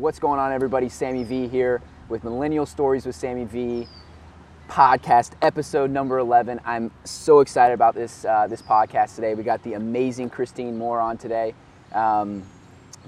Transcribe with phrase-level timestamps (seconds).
[0.00, 0.88] What's going on, everybody?
[0.88, 3.86] Sammy V here with Millennial Stories with Sammy V
[4.66, 6.58] podcast, episode number 11.
[6.64, 9.34] I'm so excited about this uh, this podcast today.
[9.34, 11.52] We got the amazing Christine Moore on today.
[11.92, 12.44] Um,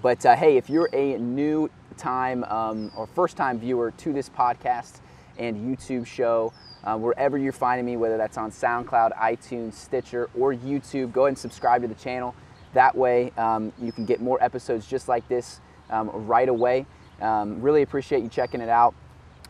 [0.03, 4.29] but uh, hey, if you're a new time um, or first time viewer to this
[4.29, 5.01] podcast
[5.39, 6.53] and YouTube show,
[6.85, 11.29] uh, wherever you're finding me, whether that's on SoundCloud, iTunes, Stitcher, or YouTube, go ahead
[11.29, 12.35] and subscribe to the channel.
[12.75, 16.87] That way, um, you can get more episodes just like this um, right away.
[17.21, 18.95] Um, really appreciate you checking it out.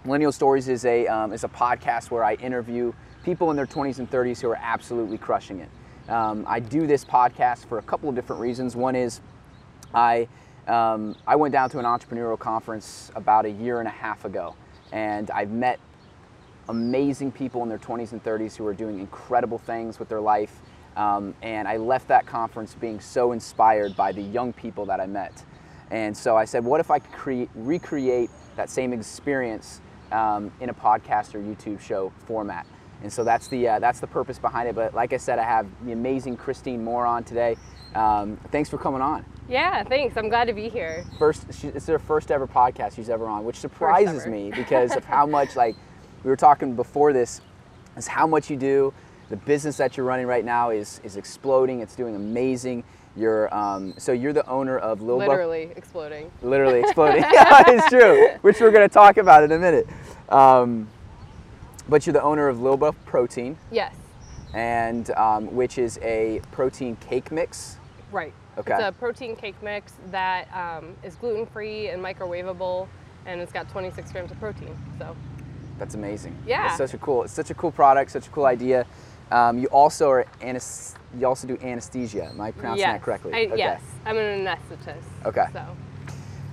[0.05, 2.93] Millennial Stories is a, um, is a podcast where I interview
[3.25, 5.69] people in their 20s and 30s who are absolutely crushing it.
[6.09, 8.75] Um, I do this podcast for a couple of different reasons.
[8.75, 9.21] One is
[9.95, 10.29] I,
[10.67, 14.57] um, I went down to an entrepreneurial conference about a year and a half ago,
[14.91, 15.79] and I've met
[16.69, 20.61] amazing people in their 20s and 30s who are doing incredible things with their life.
[20.97, 25.07] Um, and I left that conference being so inspired by the young people that I
[25.07, 25.45] met.
[25.93, 30.71] And so I said, what if I could create, recreate that same experience um, in
[30.71, 32.67] a podcast or YouTube show format?
[33.03, 34.75] And so that's the, uh, that's the purpose behind it.
[34.75, 37.57] But like I said, I have the amazing Christine Moore on today.
[37.95, 39.27] Um, thanks for coming on.
[39.51, 40.17] Yeah, thanks.
[40.17, 41.05] I'm glad to be here.
[41.19, 45.05] First, she, it's her first ever podcast she's ever on, which surprises me because of
[45.05, 45.77] how much, like,
[46.25, 47.43] we were talking before this,
[47.99, 48.95] is how much you do.
[49.29, 51.81] The business that you're running right now is, is exploding.
[51.81, 52.85] It's doing amazing.
[53.15, 56.31] You're um, so you're the owner of Lil Literally exploding.
[56.43, 57.23] literally exploding.
[57.33, 59.87] yeah, it's true, which we're going to talk about in a minute.
[60.31, 60.89] Um,
[61.89, 63.95] but you're the owner of Lil Buff Protein, Yes,
[64.55, 67.77] and um, which is a protein cake mix.
[68.11, 68.33] right.
[68.59, 68.75] Okay.
[68.75, 72.87] It's a protein cake mix that um, is gluten free and microwavable,
[73.25, 74.77] and it's got 26 grams of protein.
[74.99, 75.17] So,
[75.79, 76.37] That's amazing.
[76.47, 76.67] Yeah.
[76.69, 78.85] it's such a cool, it's such a cool product, such a cool idea.
[79.33, 82.27] Um, you also are anes- you also do anesthesia.
[82.27, 82.95] Am I pronouncing yes.
[82.95, 83.33] that correctly?
[83.33, 83.57] I, Okay.
[83.57, 85.27] Yes, I'm an anesthetist.
[85.27, 85.47] Okay.
[85.53, 85.65] So,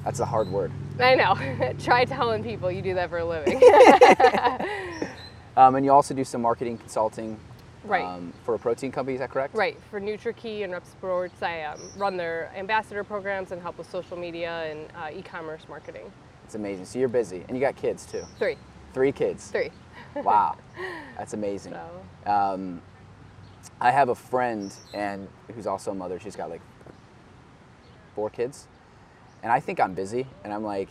[0.03, 0.71] That's a hard word.
[0.99, 1.73] I know.
[1.79, 3.61] Try telling people you do that for a living.
[5.57, 7.37] Um, and you also do some marketing consulting.
[7.83, 8.05] Right.
[8.05, 9.53] Um, for a protein company, is that correct?
[9.53, 9.77] Right.
[9.89, 14.15] For NutriKey and Rep Sports, I um, run their ambassador programs and help with social
[14.15, 16.11] media and uh, e-commerce marketing.
[16.45, 16.85] It's amazing.
[16.85, 18.23] So you're busy, and you got kids too.
[18.37, 18.55] Three.
[18.93, 19.51] Three kids.
[19.51, 19.69] Three.
[20.15, 20.57] Wow,
[21.17, 21.73] that's amazing.
[21.73, 22.81] So, Um,
[23.81, 26.19] I have a friend and who's also a mother.
[26.19, 26.61] She's got like
[28.15, 28.67] four kids,
[29.43, 30.89] and I think I'm busy, and I'm like,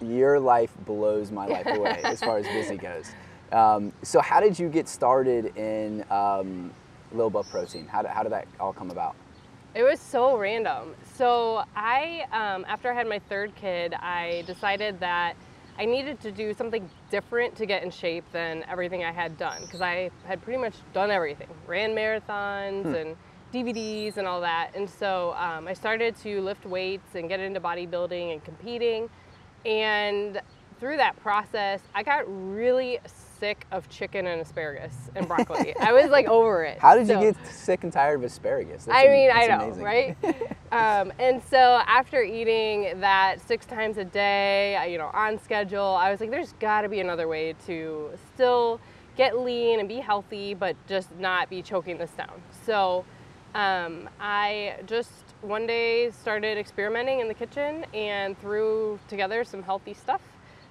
[0.00, 3.10] your life blows my life away as far as busy goes.
[3.52, 6.72] Um, so how did you get started in um,
[7.12, 7.86] Lil Buff Protein?
[7.86, 9.14] How did, how did that all come about?
[9.74, 10.94] It was so random.
[11.16, 15.34] So I, um, after I had my third kid, I decided that
[15.76, 19.62] I needed to do something different to get in shape than everything I had done
[19.62, 23.16] because I had pretty much done everything, ran marathons and
[23.52, 24.70] DVDs and all that.
[24.74, 29.08] And so um, I started to lift weights and get into bodybuilding and competing.
[29.66, 30.40] And
[30.84, 32.98] through that process, I got really
[33.40, 35.74] sick of chicken and asparagus and broccoli.
[35.80, 36.78] I was like over it.
[36.78, 38.84] How did you get sick and tired of asparagus?
[38.84, 39.82] That's I mean, I know, amazing.
[39.82, 40.16] right?
[40.72, 46.10] um, and so after eating that six times a day, you know, on schedule, I
[46.10, 48.78] was like, there's got to be another way to still
[49.16, 52.42] get lean and be healthy, but just not be choking this down.
[52.66, 53.06] So
[53.54, 59.94] um, I just one day started experimenting in the kitchen and threw together some healthy
[59.94, 60.20] stuff,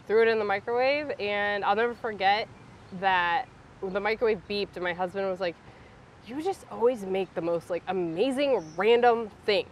[0.08, 2.48] threw it in the microwave, and I'll never forget
[3.00, 3.46] that
[3.82, 5.56] the microwave beeped, and my husband was like,
[6.26, 9.70] you just always make the most like amazing random things.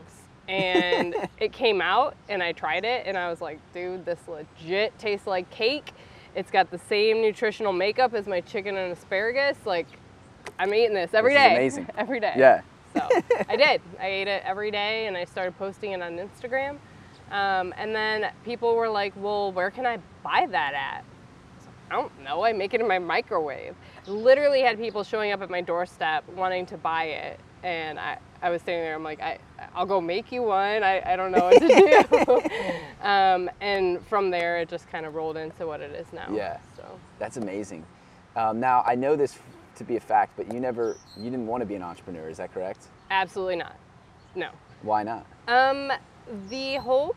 [0.49, 4.97] And it came out and I tried it and I was like, dude, this legit
[4.99, 5.93] tastes like cake.
[6.35, 9.57] It's got the same nutritional makeup as my chicken and asparagus.
[9.65, 9.87] Like,
[10.59, 11.55] I'm eating this every This is day.
[11.55, 11.87] amazing.
[11.97, 12.33] Every day.
[12.35, 12.61] Yeah.
[12.93, 13.07] So
[13.47, 13.81] I did.
[13.99, 16.77] I ate it every day and I started posting it on Instagram.
[17.31, 21.03] Um, and then people were like, well, where can I buy that at?
[21.89, 22.43] I don't know.
[22.43, 23.75] I make it in my microwave.
[24.07, 27.39] Literally had people showing up at my doorstep wanting to buy it.
[27.63, 29.39] And I, I was sitting there, I'm like, I,
[29.75, 30.83] I'll go make you one.
[30.83, 33.05] I, I don't know what to do.
[33.07, 36.27] um, and from there, it just kind of rolled into what it is now.
[36.31, 36.57] Yeah.
[36.77, 36.83] So,
[37.19, 37.85] That's amazing.
[38.35, 39.37] Um, now I know this
[39.75, 42.29] to be a fact, but you never, you didn't want to be an entrepreneur.
[42.29, 42.87] Is that correct?
[43.11, 43.75] absolutely not.
[44.35, 44.49] No.
[44.81, 45.25] Why not?
[45.47, 45.91] Um,
[46.49, 47.15] the whole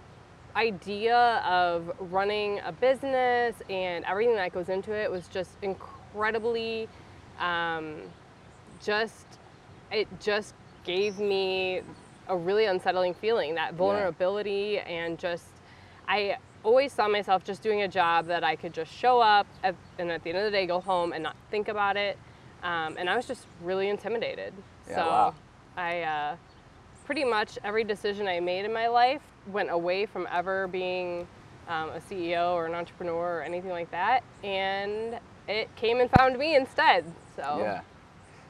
[0.56, 6.88] idea of running a business and everything that goes into it was just incredibly,
[7.40, 7.96] um,
[8.82, 9.26] just
[9.90, 10.54] it just
[10.84, 11.82] gave me
[12.28, 13.54] a really unsettling feeling.
[13.54, 15.46] That vulnerability and just
[16.06, 19.74] I always saw myself just doing a job that I could just show up at,
[19.98, 22.16] and at the end of the day go home and not think about it.
[22.62, 24.54] Um, and I was just really intimidated.
[24.88, 25.34] Yeah, so wow.
[25.76, 26.36] I uh,
[27.04, 29.20] pretty much every decision I made in my life
[29.52, 31.26] went away from ever being
[31.68, 34.22] um, a CEO or an entrepreneur or anything like that.
[34.42, 35.18] And
[35.48, 37.04] it came and found me instead.
[37.36, 37.80] So Yeah.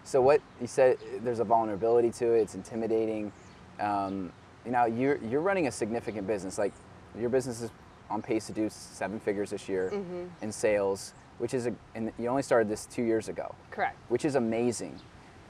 [0.05, 2.43] So what you said, there's a vulnerability to it.
[2.43, 3.32] It's intimidating.
[3.81, 4.32] Um,
[4.67, 6.58] you know, you're you're running a significant business.
[6.58, 6.73] Like
[7.19, 7.70] your business is
[8.11, 10.25] on pace to do seven figures this year Mm-hmm.
[10.43, 13.96] in sales, which is a, and you only started this two years ago, correct.
[14.11, 15.00] which is amazing.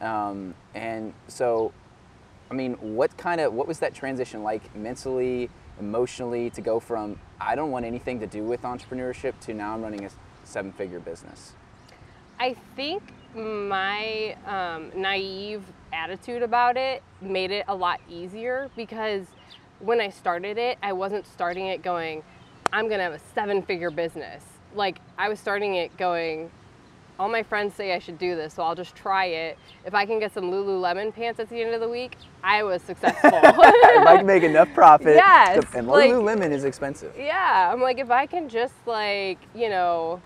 [0.00, 1.72] Um, and so,
[2.54, 7.18] I mean, what kind of what was that transition like mentally, emotionally to go from
[7.40, 10.10] I don't want anything to do with entrepreneurship to now I'm running a
[10.44, 11.54] seven-figure business?
[12.38, 13.02] I think
[13.34, 19.26] my um, naive attitude about it made it a lot easier because
[19.80, 22.22] when I started it, I wasn't starting it going,
[22.72, 24.44] I'm gonna have a seven figure business.
[24.76, 26.52] Like, I was starting it going,
[27.18, 29.58] all my friends say I should do this, so I'll just try it.
[29.84, 32.82] If I can get some Lululemon pants at the end of the week, I was
[32.82, 33.30] successful.
[33.32, 37.14] if I can make enough profit, Yes, and like- Lululemon is expensive.
[37.16, 40.20] yeah, I'm like, if I can just like, you know,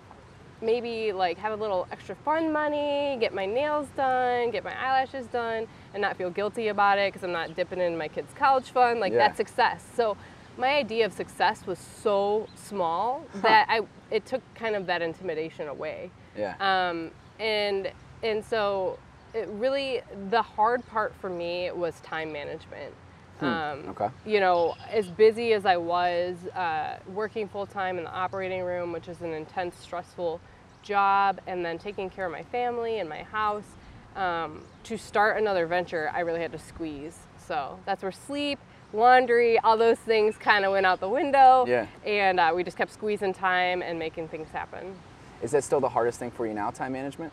[0.61, 5.27] maybe like have a little extra fun money, get my nails done, get my eyelashes
[5.29, 8.71] done, and not feel guilty about it because I'm not dipping in my kids' college
[8.71, 9.19] fund, like Yeah.
[9.19, 9.85] that's success.
[9.95, 10.17] So
[10.57, 15.69] my idea of success was so small that I it took kind of that intimidation
[15.69, 16.11] away.
[16.39, 16.55] Yeah.
[16.61, 17.91] Um, and
[18.23, 18.99] and so
[19.35, 20.01] it really
[20.31, 22.95] the hard part for me was time management.
[23.41, 24.09] Um, Hmm, okay.
[24.27, 28.93] You know, as busy as I was uh, working full time in the operating room,
[28.93, 30.41] which is an intense, stressful
[30.83, 33.77] job, and then taking care of my family and my house,
[34.17, 37.19] um, to start another venture, I really had to squeeze.
[37.47, 38.59] So that's where sleep,
[38.93, 41.65] laundry, all those things kind of went out the window.
[41.69, 41.87] Yeah.
[42.05, 44.97] And uh, we just kept squeezing time and making things happen.
[45.43, 47.33] Is that still the hardest thing for you now, time management?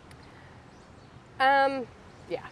[1.40, 1.86] Um,
[2.30, 2.46] yeah,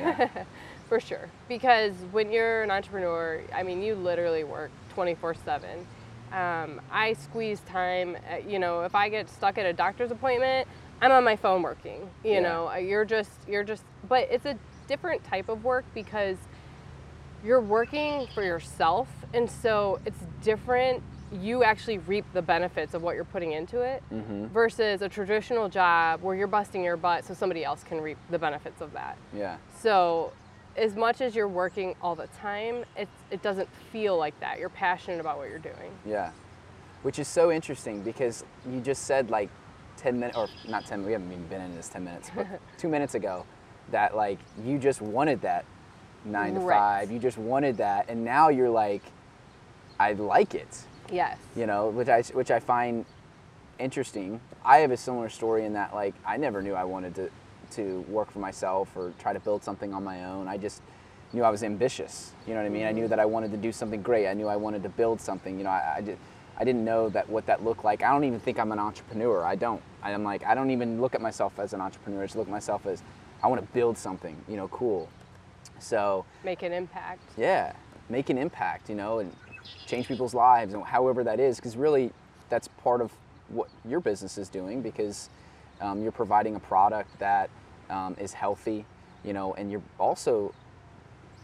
[0.00, 0.28] Yeah.
[0.88, 1.28] for sure.
[1.48, 5.86] Because when you're an entrepreneur, I mean, you literally work 24 7.
[6.32, 10.68] Um, I squeeze time, uh, you know, if I get stuck at a doctor's appointment,
[11.02, 12.40] I'm on my phone working, you Yeah.
[12.40, 14.56] know, uh, you're just, you're just, but it's a
[14.86, 16.36] different type of work because
[17.44, 19.08] you're working for yourself.
[19.34, 21.02] And so it's different.
[21.32, 24.46] You actually reap the benefits of what you're putting into it mm-hmm.
[24.46, 28.38] versus a traditional job where you're busting your butt so somebody else can reap the
[28.38, 29.16] benefits of that.
[29.32, 29.56] Yeah.
[29.78, 30.32] So,
[30.76, 34.58] as much as you're working all the time, it, it doesn't feel like that.
[34.58, 35.92] You're passionate about what you're doing.
[36.06, 36.30] Yeah.
[37.02, 39.50] Which is so interesting because you just said like
[39.96, 42.46] 10 minutes, or not 10, we haven't even been in this 10 minutes, but
[42.78, 43.44] two minutes ago,
[43.90, 45.64] that like you just wanted that
[46.24, 46.78] nine to Right.
[46.78, 47.10] five.
[47.10, 48.08] You just wanted that.
[48.08, 49.02] And now you're like,
[49.98, 50.84] I like it.
[51.10, 51.38] Yes.
[51.56, 53.04] you know, which I which I find
[53.78, 54.40] interesting.
[54.64, 57.30] I have a similar story in that like I never knew I wanted to
[57.72, 60.48] to work for myself or try to build something on my own.
[60.48, 60.82] I just
[61.32, 62.32] knew I was ambitious.
[62.46, 62.86] You know what I mean?
[62.86, 63.10] I knew mm-hmm.
[63.10, 64.26] that I wanted to do something great.
[64.26, 65.56] I knew I wanted to build something.
[65.58, 66.18] You know, I, I did.
[66.58, 68.02] I didn't know that what that looked like.
[68.02, 69.44] I don't even think I'm an entrepreneur.
[69.44, 69.82] I don't.
[70.02, 72.22] I'm like I don't even look at myself as an entrepreneur.
[72.22, 73.02] I just look at myself as
[73.42, 74.36] I want to build something.
[74.48, 75.08] You know, cool.
[75.78, 77.22] So Make an impact.
[77.36, 77.72] yeah
[78.10, 79.34] make an impact you know and
[79.86, 82.10] change people's lives and however that is because really
[82.48, 83.12] that's part of
[83.48, 85.28] what your business is doing because
[85.80, 87.50] um, you're providing a product that
[87.90, 88.84] um, is healthy
[89.24, 90.54] you know and you're also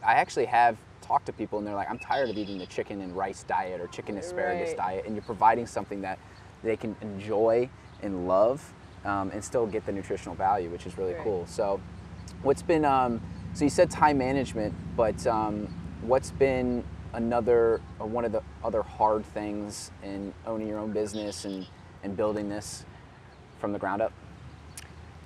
[0.05, 3.01] i actually have talked to people and they're like i'm tired of eating the chicken
[3.01, 4.77] and rice diet or chicken asparagus Right.
[4.77, 6.19] diet and you're providing something that
[6.63, 7.69] they can enjoy
[8.03, 8.73] and love
[9.05, 11.23] um, and still get the nutritional value which is really Right.
[11.23, 11.81] cool so
[12.43, 13.21] what's been um,
[13.55, 15.69] so you said time management but um,
[16.03, 16.85] what's been
[17.17, 21.67] another or one of the other hard things in owning your own business and,
[22.05, 22.85] and building this
[23.59, 24.13] from the ground up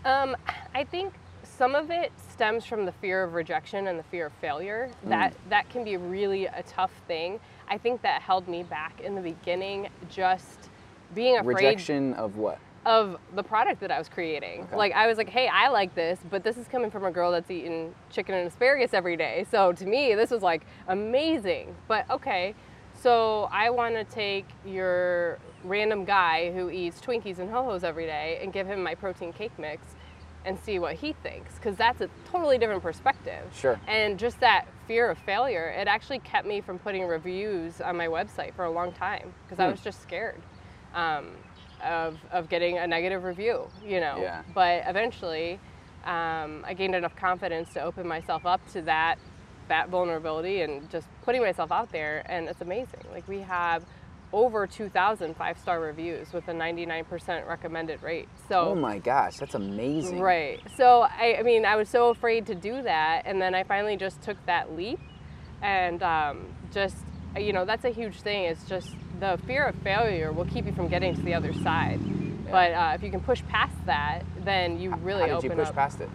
[0.04, 0.36] Um,
[0.74, 4.32] I think some of it stems from the fear of rejection and the fear of
[4.34, 4.88] failure.
[5.04, 5.08] Mm.
[5.10, 7.38] That that can be really a tough thing.
[7.68, 10.70] I think that held me back in the beginning, just
[11.14, 14.62] being afraid rejection of what of the product that I was creating.
[14.62, 14.76] Okay.
[14.76, 17.30] Like I was like, hey, I like this, but this is coming from a girl
[17.30, 19.44] that's eating chicken and asparagus every day.
[19.50, 21.74] So to me, this was like amazing.
[21.88, 22.54] But okay,
[22.94, 28.38] so I want to take your random guy who eats Twinkies and Ho-Hos every day
[28.42, 29.82] and give him my protein cake mix
[30.46, 33.44] and see what he thinks because that's a totally different perspective.
[33.54, 33.78] Sure.
[33.86, 38.06] And just that fear of failure, it actually kept me from putting reviews on my
[38.06, 39.72] website for a long time because I Hmm.
[39.72, 40.40] was just scared.
[40.94, 41.32] Um,
[41.82, 44.18] of, of getting a negative review, you know.
[44.20, 44.42] Yeah.
[44.54, 45.58] But eventually,
[46.04, 49.18] um, I gained enough confidence to open myself up to that
[49.68, 53.00] that vulnerability and just putting myself out there, and it's amazing.
[53.12, 53.84] Like we have
[54.32, 58.28] over 2,000 five-star reviews with a 99% recommended rate.
[58.48, 60.60] So oh my gosh that's amazing Right.
[60.76, 63.96] So I, I mean, I was so afraid to do that, and then I finally
[63.96, 65.00] just took that leap,
[65.62, 66.96] and um, just
[67.38, 68.44] you know, that's a huge thing.
[68.44, 72.00] It's just the fear of failure will keep you from getting to the other side.
[72.50, 75.68] But uh, if you can push past that, then you really How did you push
[75.68, 75.74] up.
[75.74, 76.10] past it?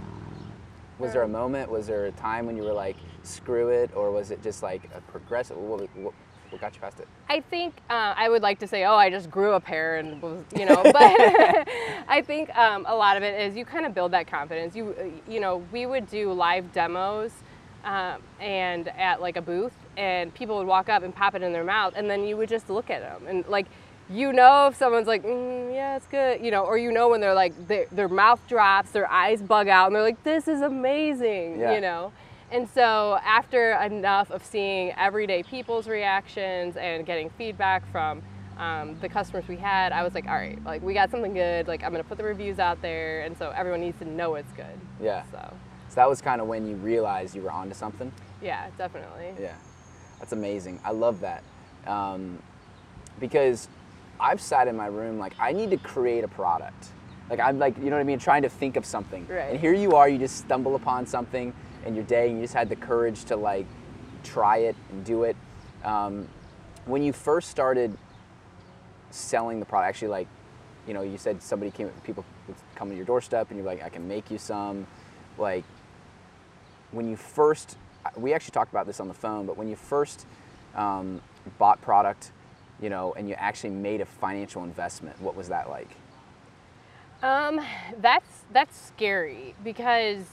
[1.00, 1.70] Was there a moment?
[1.70, 4.90] Was there a time when you were like, screw it, or was it just like
[4.94, 5.58] a progressive?
[5.58, 6.14] What, what,
[6.50, 7.08] what got you past it?
[7.30, 10.22] I think uh, I would like to say, oh, I just grew a pair and
[10.22, 10.96] was, you know, but
[12.08, 14.76] I think um, a lot of it is you kind of build that confidence.
[14.76, 17.32] You, uh, you know, we would do live demos
[17.86, 21.54] um, and at like a booth, and people would walk up and pop it in
[21.54, 23.68] their mouth, and then you would just look at them and like.
[24.08, 27.22] You know if someone's like, mm, yeah, it's good, you know, or you know when
[27.22, 30.62] they're like, they, their mouth drops, their eyes bug out, and they're like, this is
[30.62, 31.74] amazing, Yeah.
[31.74, 32.12] you know.
[32.52, 38.22] And so, after enough of seeing everyday people's reactions and getting feedback from
[38.60, 41.68] um, the customers we had, I was like, all right, like we got something good.
[41.68, 44.52] Like I'm gonna put the reviews out there, and so everyone needs to know it's
[44.54, 44.80] good.
[45.02, 45.24] Yeah.
[45.32, 45.52] So,
[45.96, 48.12] So that was kind of when you realized you were onto something.
[48.42, 49.34] yeah, definitely.
[49.40, 49.56] Yeah,
[50.20, 50.82] that's amazing.
[50.84, 51.42] I love that
[51.88, 52.38] um,
[53.18, 53.70] because
[54.20, 56.88] I've sat in my room like I need to create a product.
[57.30, 59.26] Like I'm like you know what I mean, trying to think of something.
[59.30, 59.52] Right.
[59.52, 61.54] And here you are, you just stumble upon something
[61.86, 63.66] in your day, and you just had the courage to like
[64.24, 65.38] try it and do it.
[65.86, 66.28] Um,
[66.86, 67.98] when you first started
[69.12, 70.28] selling the product, actually like,
[70.88, 73.82] you know, you said somebody came, people would come to your doorstep, and you're like,
[73.82, 74.86] I can make you some.
[75.38, 75.64] Like,
[76.92, 77.78] when you first,
[78.16, 80.26] we actually talked about this on the phone, but when you first
[80.76, 81.22] um,
[81.58, 82.32] bought product,
[82.82, 85.90] you know, and you actually made a financial investment, what was that like?
[87.24, 87.62] Um,
[88.02, 90.24] that's that's scary because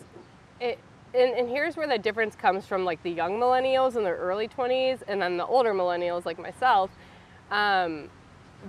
[0.60, 0.78] it.
[1.14, 4.48] And, and here's where the difference comes from like the young millennials in their early
[4.48, 6.90] 20s and then the older millennials like myself
[7.50, 8.08] um,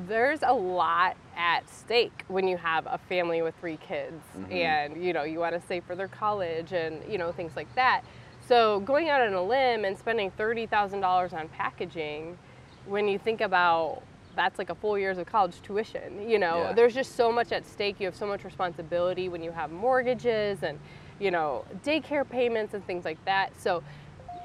[0.08, 5.14] there's a lot at stake when you have a family with three kids and you
[5.14, 8.02] know you want to save for their college and you know things like that.
[8.48, 12.38] So going out on a limb and spending $30000 on packaging
[12.86, 14.02] when you think about
[14.36, 16.74] that's like a full years of college tuition you know Yeah.
[16.74, 18.00] there's just so much at stake.
[18.00, 20.80] You have so much responsibility when you have mortgages and
[21.20, 23.52] you know daycare payments and things like that.
[23.60, 23.84] So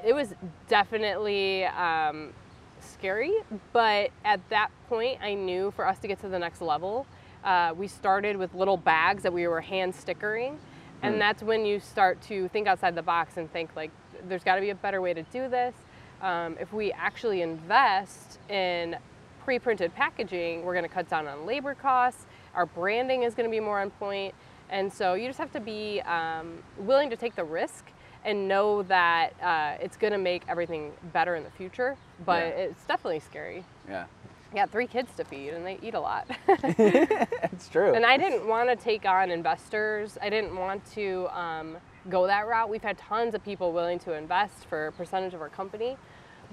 [0.06, 0.34] it was
[0.68, 2.32] definitely um,
[2.88, 3.32] scary
[3.72, 7.06] but at that point i knew for us to get to the next level
[7.44, 10.58] uh, we started with little bags that we were hand stickering.
[11.00, 13.92] And that's when you start to think outside the box and think like
[14.28, 15.74] there's got to be a better way to do this.
[16.20, 18.96] Um, if we actually invest in
[19.44, 23.50] pre-printed packaging we're going to cut down on labor costs our branding is going to
[23.50, 24.34] be more on point.
[24.68, 27.84] And so you just have to be um, willing to take the risk
[28.28, 32.62] and know that uh, it's going to make everything better in the future but Yeah.
[32.64, 34.04] it's definitely scary Yeah,
[34.52, 37.94] I got three kids to feed and they eat a lot it's true.
[37.94, 40.18] and I didn't want to take on investors.
[40.22, 41.76] I didn't want to um,
[42.08, 42.68] go that route.
[42.68, 45.96] We've had tons of people willing to invest for a percentage of our company,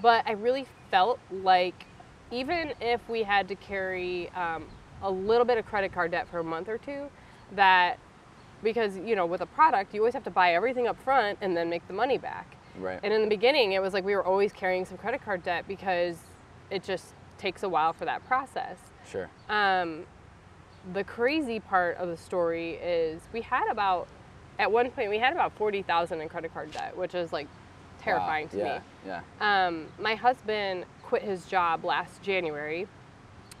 [0.00, 1.86] but I really felt like
[2.30, 4.66] even if we had to carry um,
[5.02, 7.08] a little bit of credit card debt for a month or two,
[7.52, 7.98] that
[8.62, 11.56] because you know with a product you always have to buy everything up front and
[11.56, 12.56] then make the money back.
[12.78, 13.00] Right.
[13.02, 15.64] And in the beginning, it was like we were always carrying some credit card debt
[15.66, 16.16] because
[16.70, 17.06] it just
[17.38, 18.76] takes a while for that process.
[19.10, 19.30] sure.
[19.48, 20.04] Um,
[20.92, 24.08] the crazy part of the story is we had about,
[24.58, 27.48] at one point, we had about 40,000 in credit card debt, which is like
[28.00, 28.50] terrifying Wow.
[28.52, 29.12] to yeah, me.
[29.40, 29.66] Yeah.
[29.66, 32.86] Um, my husband quit his job last January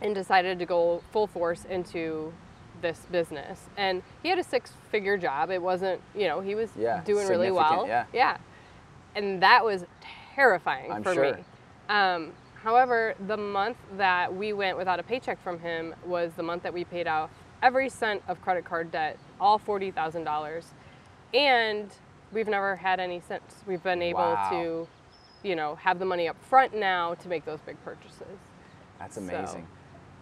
[0.00, 2.32] and decided to go full force into
[2.86, 3.60] this business.
[3.76, 5.50] And he had a six figure job.
[5.50, 7.84] It wasn't, you know, he was Yeah, doing really well.
[7.86, 8.04] yeah.
[8.12, 8.36] Yeah.
[9.16, 9.84] And that was
[10.34, 11.36] terrifying I'm for sure.
[11.36, 11.44] me.
[11.88, 16.62] Um, however, the month that we went without a paycheck from him was the month
[16.62, 17.30] that we paid off
[17.62, 20.64] every cent of credit card debt, all $40,000.
[21.34, 21.90] And
[22.32, 23.42] we've never had any since.
[23.66, 24.50] We've been able Wow.
[24.50, 24.88] to,
[25.48, 28.38] you know, have the money up front now to make those big purchases.
[28.98, 29.66] That's So, amazing.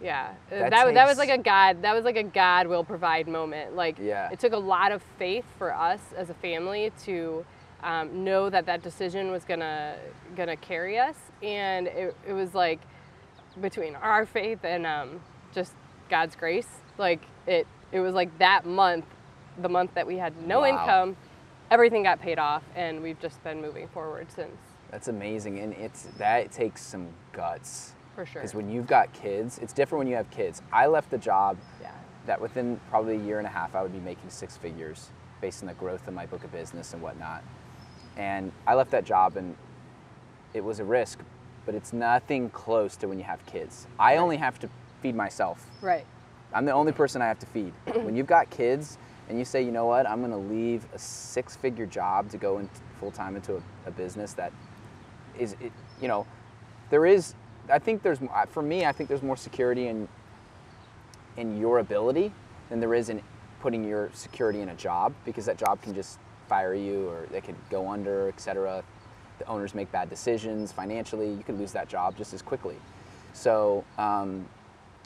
[0.01, 1.81] Yeah, Uh, That that, that was like a God.
[1.81, 3.75] That was like a God will provide moment.
[3.75, 4.29] Like Yeah.
[4.31, 7.45] it took a lot of faith for us as a family to
[7.83, 9.95] um, know that that decision was gonna
[10.35, 12.79] gonna carry us, and it, it was like
[13.61, 15.21] between our faith and um,
[15.53, 15.73] just
[16.09, 16.67] God's grace.
[16.97, 19.05] Like it, it was like that month,
[19.61, 20.67] the month that we had no Wow.
[20.67, 21.17] income,
[21.71, 24.57] everything got paid off, and we've just been moving forward since.
[24.91, 27.93] That's amazing, and it's that takes some guts.
[28.15, 28.41] For sure.
[28.41, 30.61] Because when you've got kids, it's different when you have kids.
[30.71, 31.91] I left the job Yeah.
[32.25, 35.09] that within probably a year and a half, I would be making six figures
[35.41, 37.43] based on the growth of my book of business and whatnot.
[38.17, 39.55] And I left that job, and
[40.53, 41.19] it was a risk,
[41.65, 43.87] but it's nothing close to when you have kids.
[43.99, 44.69] I only have to
[45.01, 45.69] feed myself.
[45.81, 46.05] Right.
[46.53, 47.73] I'm the only person I have to feed.
[47.95, 50.97] when you've got kids and you say, you know what, I'm going to leave a
[50.99, 52.69] six figure job to go in
[52.99, 54.53] full time into a, a business that
[55.37, 56.25] is, it, you know,
[56.89, 57.33] there is
[57.69, 58.19] I think there's
[58.49, 60.07] for me I think there's more security in
[61.37, 62.31] in your ability
[62.69, 63.21] than there is in
[63.59, 67.41] putting your security in a job because that job can just fire you or they
[67.41, 68.83] could go under, etc.
[69.39, 71.29] The owners make bad decisions financially.
[71.29, 72.77] You could lose that job just as quickly.
[73.33, 74.45] So, um,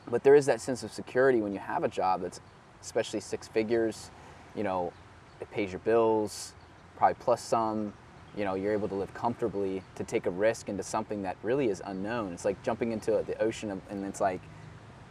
[0.10, 2.42] but there is that sense of security when you have a job that's
[2.82, 4.12] especially six figures.
[4.56, 4.94] You know,
[5.42, 6.54] it pays your bills,
[6.98, 7.94] probably plus some.
[8.38, 11.70] You know, you're able to live comfortably to take a risk into something that really
[11.70, 12.34] is unknown.
[12.34, 14.42] It's like jumping into the ocean and it's like,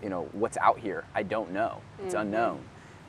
[0.03, 1.05] you know, what's out here?
[1.15, 1.81] I don't know.
[2.05, 2.61] It's unknown.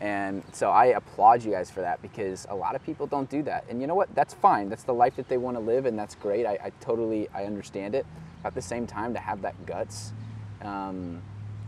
[0.01, 3.43] And so I applaud you guys for that because a lot of people don't do
[3.43, 3.65] that.
[3.69, 4.13] And you know what?
[4.15, 4.69] That's fine.
[4.69, 6.45] That's the life that they want to live, and that's great.
[6.45, 8.05] I, I totally I understand it.
[8.45, 10.13] At the same time, to have that guts
[10.61, 11.21] um,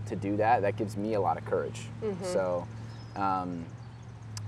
[0.06, 1.82] to do that, that gives me a lot of courage.
[2.24, 2.66] So,
[3.18, 3.66] um,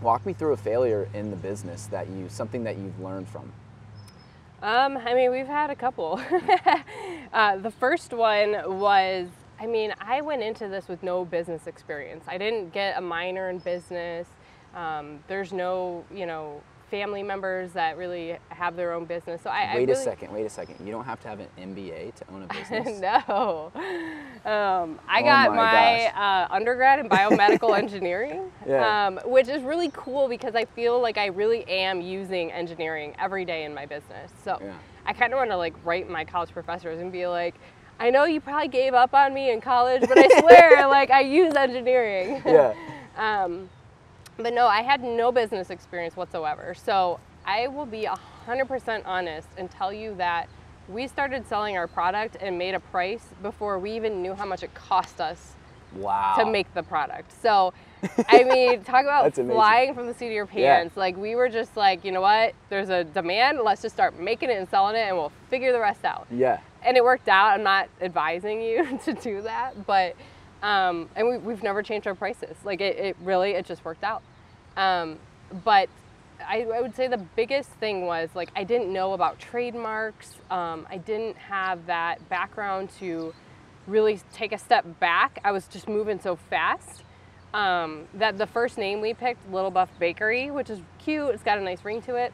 [0.01, 3.51] walk me through a failure in the business that you something that you've learned from.
[4.63, 6.21] Um, I mean, we've had a couple.
[7.33, 9.27] uh, the first one was,
[9.59, 12.23] I mean, I went into this with no business experience.
[12.29, 14.25] I didn't get a minor in business.
[14.73, 16.61] Um, there's no, you know,
[16.93, 19.41] family members that really have their own business.
[19.41, 20.31] So I I Wait a second.
[20.31, 20.75] Wait a second.
[20.85, 22.99] You don't have to have an MBA to own a business.
[23.01, 23.71] no.
[24.45, 29.07] Um, I Oh got my my, uh, undergrad in biomedical engineering, Yeah.
[29.07, 33.43] um, which is really cool because I feel like I really am using engineering every
[33.43, 34.31] day in my business.
[34.43, 34.73] So Yeah.
[35.07, 37.55] I kind of want to like write my college professors and be like,
[37.99, 41.21] I know you probably gave up on me in college, but I swear, like I
[41.21, 42.43] use engineering.
[42.45, 42.75] yeah.
[43.17, 43.67] Um,
[44.37, 46.73] but no, I had no business experience whatsoever.
[46.73, 48.07] So I will be
[48.47, 50.47] 100% honest and tell you that
[50.89, 54.63] we started selling our product and made a price before we even knew how much
[54.63, 55.53] it cost us
[55.95, 56.33] Wow.
[56.37, 57.31] to make the product.
[57.41, 57.71] So,
[58.27, 60.77] I mean, talk about flying from the seat of your Yeah.
[60.79, 60.97] pants.
[60.97, 62.53] Like, we were just like, you know what?
[62.69, 63.59] There's a demand.
[63.63, 66.59] Let's just start making it and selling it, and we'll figure the rest out Yeah.
[66.83, 67.49] and it worked out.
[67.53, 70.15] I'm not advising you to do that, but
[70.63, 72.57] um, and we, we've never changed our prices.
[72.63, 74.23] Like it, it really, it just worked out.
[74.77, 75.19] Um,
[75.63, 75.89] but
[76.47, 80.33] I, I would say the biggest thing was like I didn't know about trademarks.
[80.49, 83.33] Um, I didn't have that background to
[83.87, 85.39] really take a step back.
[85.43, 87.03] I was just moving so fast.
[87.53, 91.29] Um, that the first name we picked, Little Buff Bakery, which is cute.
[91.35, 92.33] It's got a nice ring to it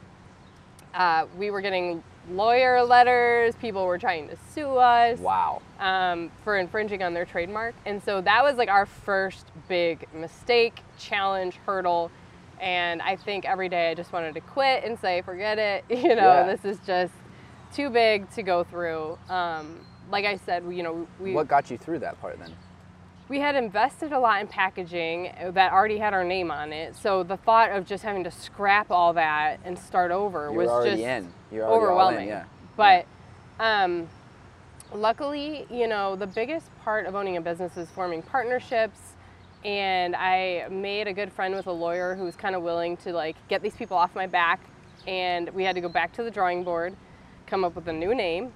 [0.94, 3.54] uh, we were getting lawyer letters.
[3.56, 5.62] People were trying to sue us Wow.
[5.78, 7.74] um, for infringing on their trademark.
[7.86, 12.10] And so that was like our first big mistake, challenge, hurdle.
[12.60, 15.84] And I think every day I just wanted to quit and say, forget it.
[15.90, 16.42] You know, Yeah.
[16.54, 17.12] this is just
[17.72, 19.18] too big to go through.
[19.28, 19.80] Um,
[20.10, 22.52] like I said, we, you know, we What got you through that part then?
[23.30, 26.96] We had invested a lot in packaging that already had our name on it.
[26.96, 30.84] So the thought of just having to scrap all that and start over You was
[30.84, 31.32] just in.
[31.52, 32.28] You're already in, overwhelming.
[32.28, 32.44] yeah.
[32.76, 33.06] But
[33.60, 34.08] um,
[34.92, 38.98] luckily, you know, the biggest part of owning a business is forming partnerships.
[39.64, 43.12] And I made a good friend with a lawyer who was kind of willing to
[43.12, 44.60] like get these people off my back.
[45.06, 46.96] And we had to go back to the drawing board,
[47.46, 48.52] come up with a new name.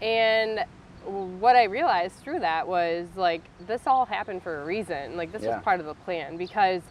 [0.00, 0.64] And
[1.06, 5.16] what I realized through that was like this all happened for a reason.
[5.16, 5.56] Like this Yeah.
[5.56, 6.82] was part of the plan because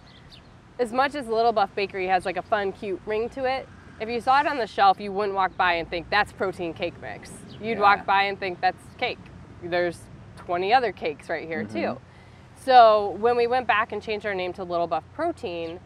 [0.80, 3.68] as much as Little Buff Bakery has like a fun, cute ring to it,
[4.00, 6.74] if you saw it on the shelf, you wouldn't walk by and think that's protein
[6.74, 7.32] cake mix.
[7.62, 7.82] You'd Yeah.
[7.82, 9.20] walk by and think that's cake.
[9.62, 10.00] There's
[10.38, 11.74] 20 other cakes right here Mm-hmm.
[11.96, 12.02] too.
[12.56, 15.80] So when we went back and changed our name to Little Buff Protein,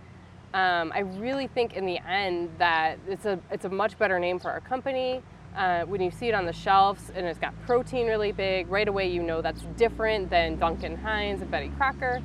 [0.53, 4.39] um, I really think in the end that it's a it's a much better name
[4.39, 5.21] for our company.
[5.55, 8.87] Uh, when you see it on the shelves and it's got protein really big, right
[8.87, 12.21] away you know that's different than Duncan Hines and Betty Crocker.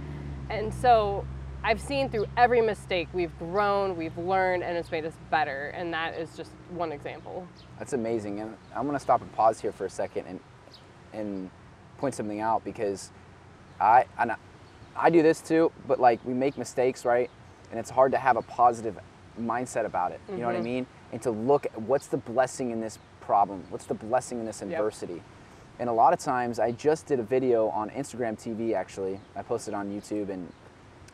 [0.49, 1.25] And so
[1.63, 5.69] I've seen through every mistake we've grown, we've learned, and it's made us better.
[5.69, 7.47] And that is just one example.
[7.79, 8.41] That's amazing.
[8.41, 10.41] And I'm going to stop and pause here for a second and
[11.13, 11.51] and
[11.99, 13.11] point something out because
[13.81, 14.35] I I,
[14.97, 17.31] I do this too, but like we make mistakes, right?
[17.71, 18.99] And it's hard to have a positive
[19.41, 20.21] mindset about it.
[20.31, 20.87] You know what I mean?
[21.13, 23.65] And to look at what's the blessing in this problem?
[23.71, 25.23] What's the blessing in this adversity?
[25.79, 28.75] And a lot of times, I just did a video on Instagram TV.
[28.75, 30.53] Actually, I posted on YouTube and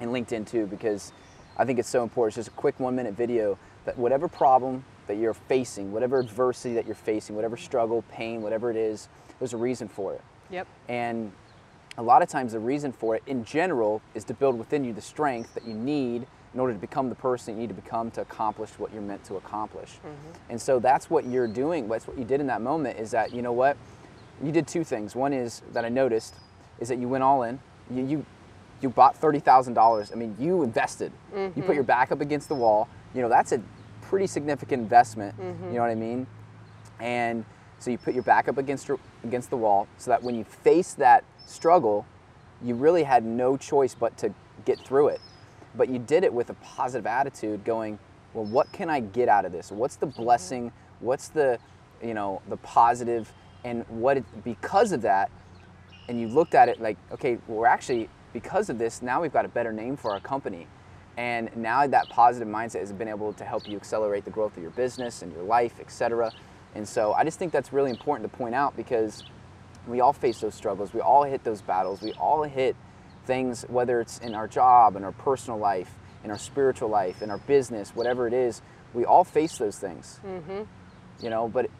[0.00, 1.12] and LinkedIn too because
[1.56, 2.36] I think it's so important.
[2.36, 6.74] It's just a quick one minute video that whatever problem that you're facing, whatever adversity
[6.74, 10.22] that you're facing, whatever struggle, pain, whatever it is, there's a reason for it.
[10.50, 10.66] Yep.
[10.88, 11.32] And
[11.96, 14.92] a lot of times the reason for it in general is to build within you
[14.92, 18.10] the strength that you need in order to become the person you need to become
[18.10, 19.90] to accomplish what you're meant to accomplish.
[19.90, 20.50] Mm-hmm.
[20.52, 21.86] And so that's what you're doing.
[21.86, 23.76] That's what you did in that moment is that, you know what?
[24.42, 25.14] You did two things.
[25.14, 26.34] One is that I noticed
[26.80, 27.60] is that you went all in.
[27.90, 28.26] You you,
[28.80, 30.10] you bought thirty thousand dollars.
[30.12, 31.12] I mean, you invested.
[31.34, 31.72] You put mm-hmm.
[31.72, 32.88] your back up against the wall.
[33.14, 33.60] You know, that's a
[34.00, 35.38] pretty significant investment.
[35.38, 35.66] Mm-hmm.
[35.68, 36.26] You know what I mean?
[37.00, 37.44] And
[37.78, 40.44] So you put your back up against your, against the wall, so that when you
[40.44, 42.06] face that struggle,
[42.62, 44.32] you really had no choice but to
[44.64, 45.20] get through it.
[45.76, 47.98] But you did it with a positive attitude, going,
[48.34, 49.70] well, what can I get out of this?
[49.72, 50.22] What's the mm-hmm.
[50.22, 50.72] blessing?
[51.00, 51.58] What's the,
[52.02, 53.32] you know, the positive?
[53.64, 54.18] And what?
[54.18, 55.30] It, because of that,
[56.08, 59.32] and you looked at it like, okay, well, we're actually because of this now we've
[59.32, 60.66] got a better name for our company,
[61.16, 64.62] and now that positive mindset has been able to help you accelerate the growth of
[64.62, 66.30] your business and your life, etc.
[66.74, 69.24] And so I just think that's really important to point out because
[69.88, 72.76] we all face those struggles, we all hit those battles, we all hit
[73.26, 77.30] things, whether it's in our job, in our personal life, in our spiritual life, in
[77.30, 78.62] our business, whatever it is,
[78.94, 80.20] we all face those things.
[80.26, 80.62] Mm-hmm.
[81.20, 81.70] You know, but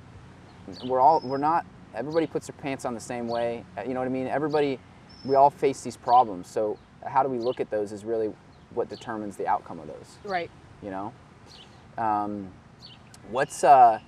[0.85, 1.65] we're all we're not.
[1.95, 3.65] Everybody puts their pants on the same way.
[3.79, 4.27] uh, You know what I mean?
[4.27, 4.79] Everybody,
[5.25, 6.49] we all face these problems.
[6.49, 8.33] So how do we look at those is really
[8.75, 10.17] what determines the outcome of those.
[10.25, 10.51] Right.
[10.83, 11.13] You know,
[11.97, 12.51] um,
[13.31, 14.01] what's uh,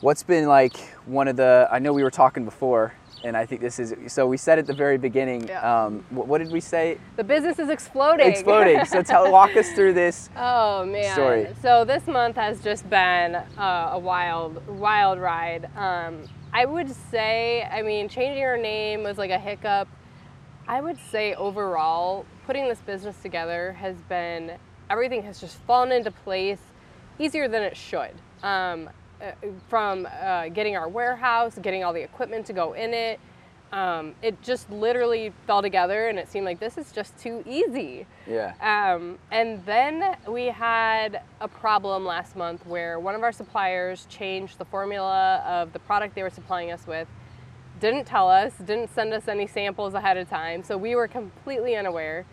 [0.00, 1.68] what's been like one of the?
[1.70, 4.26] I know we were talking before, and I think this is so.
[4.26, 5.48] We said at the very beginning.
[5.48, 5.84] Yeah.
[5.84, 6.98] Um, what, what did we say?
[7.16, 8.26] The business is exploding.
[8.26, 8.84] Exploding.
[8.84, 10.28] so tell, walk us through this.
[10.36, 11.12] Oh man!
[11.12, 11.48] Story.
[11.62, 15.70] So this month has just been uh, a wild, wild ride.
[15.76, 19.88] Um, I would say, I mean, changing our name was like a hiccup.
[20.68, 24.52] I would say overall, putting this business together has been
[24.90, 26.60] everything has just fallen into place
[27.18, 28.12] easier than it should.
[28.42, 28.90] Um,
[29.68, 33.20] from uh, getting our warehouse, getting all the equipment to go in it.
[33.72, 38.06] Um, it just literally fell together, and it seemed like this is just too easy.
[38.26, 38.52] Yeah.
[38.60, 44.58] Um, and then we had a problem last month where one of our suppliers changed
[44.58, 47.08] the formula of the product they were supplying us with,
[47.80, 51.74] didn't tell us, didn't send us any samples ahead of time, so we were completely
[51.74, 52.26] unaware.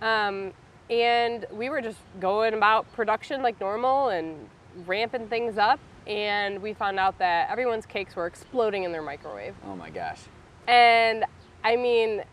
[0.00, 0.54] Um,
[0.88, 4.48] and we were just going about production like normal and
[4.86, 9.54] ramping things up, and we found out that everyone's cakes were exploding in their microwave.
[9.66, 10.20] Oh my gosh.
[10.66, 11.24] And
[11.62, 12.24] I mean,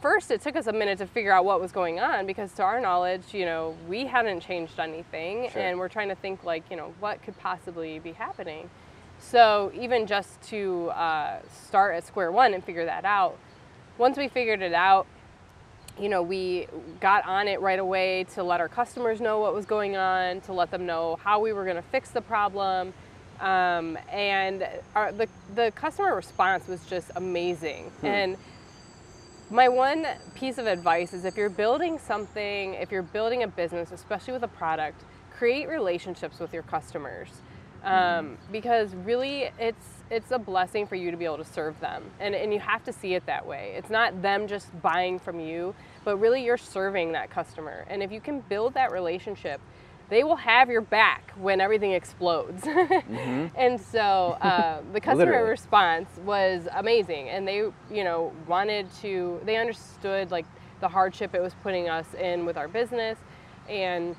[0.00, 2.62] first it took us a minute to figure out what was going on because to
[2.62, 5.62] our knowledge, you know, we hadn't changed anything Sure.
[5.62, 8.68] and we're trying to think like, you know, what could possibly be happening.
[9.20, 13.38] So even just to uh, start at square one and figure that out,
[13.98, 15.06] once we figured it out,
[16.00, 16.66] you know, we
[17.00, 20.52] got on it right away to let our customers know what was going on, to
[20.52, 22.94] let them know how we were going to fix the problem.
[23.42, 27.90] Um, and our, the, the customer response was just amazing.
[28.02, 28.36] And
[29.50, 33.92] my one piece of advice is if you're building something, if you're building a business,
[33.92, 35.02] especially with a product,
[35.36, 37.28] create relationships with your customers.
[37.84, 42.04] Um, because really it's it's a blessing for you to be able to serve them.
[42.20, 43.74] And, and you have to see it that way.
[43.76, 45.74] It's not them just buying from you
[46.04, 47.84] but really you're serving that customer.
[47.88, 49.60] And if you can build that relationship
[50.12, 52.66] they will have your back when everything explodes
[53.56, 57.56] and so uh, the customer response was amazing and they
[57.90, 60.46] you know wanted to they understood like
[60.80, 63.18] the hardship it was putting us in with our business
[63.68, 64.16] and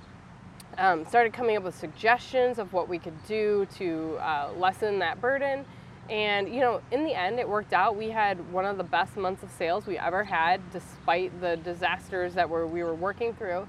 [0.77, 5.21] um, started coming up with suggestions of what we could do to uh, lessen that
[5.21, 5.65] burden.
[6.09, 7.95] And you know, in the end, it worked out.
[7.95, 12.33] We had one of the best months of sales we ever had, despite the disasters
[12.33, 13.67] that were we were working through.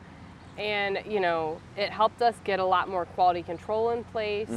[0.58, 4.48] And you know, it helped us get a lot more quality control in place.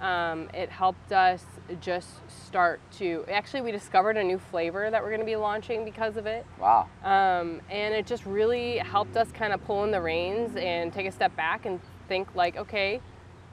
[0.00, 1.44] Um, it helped us
[1.80, 3.24] just start to.
[3.30, 6.44] Actually, we discovered a new flavor that we're going to be launching because of it.
[6.58, 6.88] Wow.
[7.02, 11.06] Um, and it just really helped us kind of pull in the reins and take
[11.06, 13.00] a step back and think like, okay,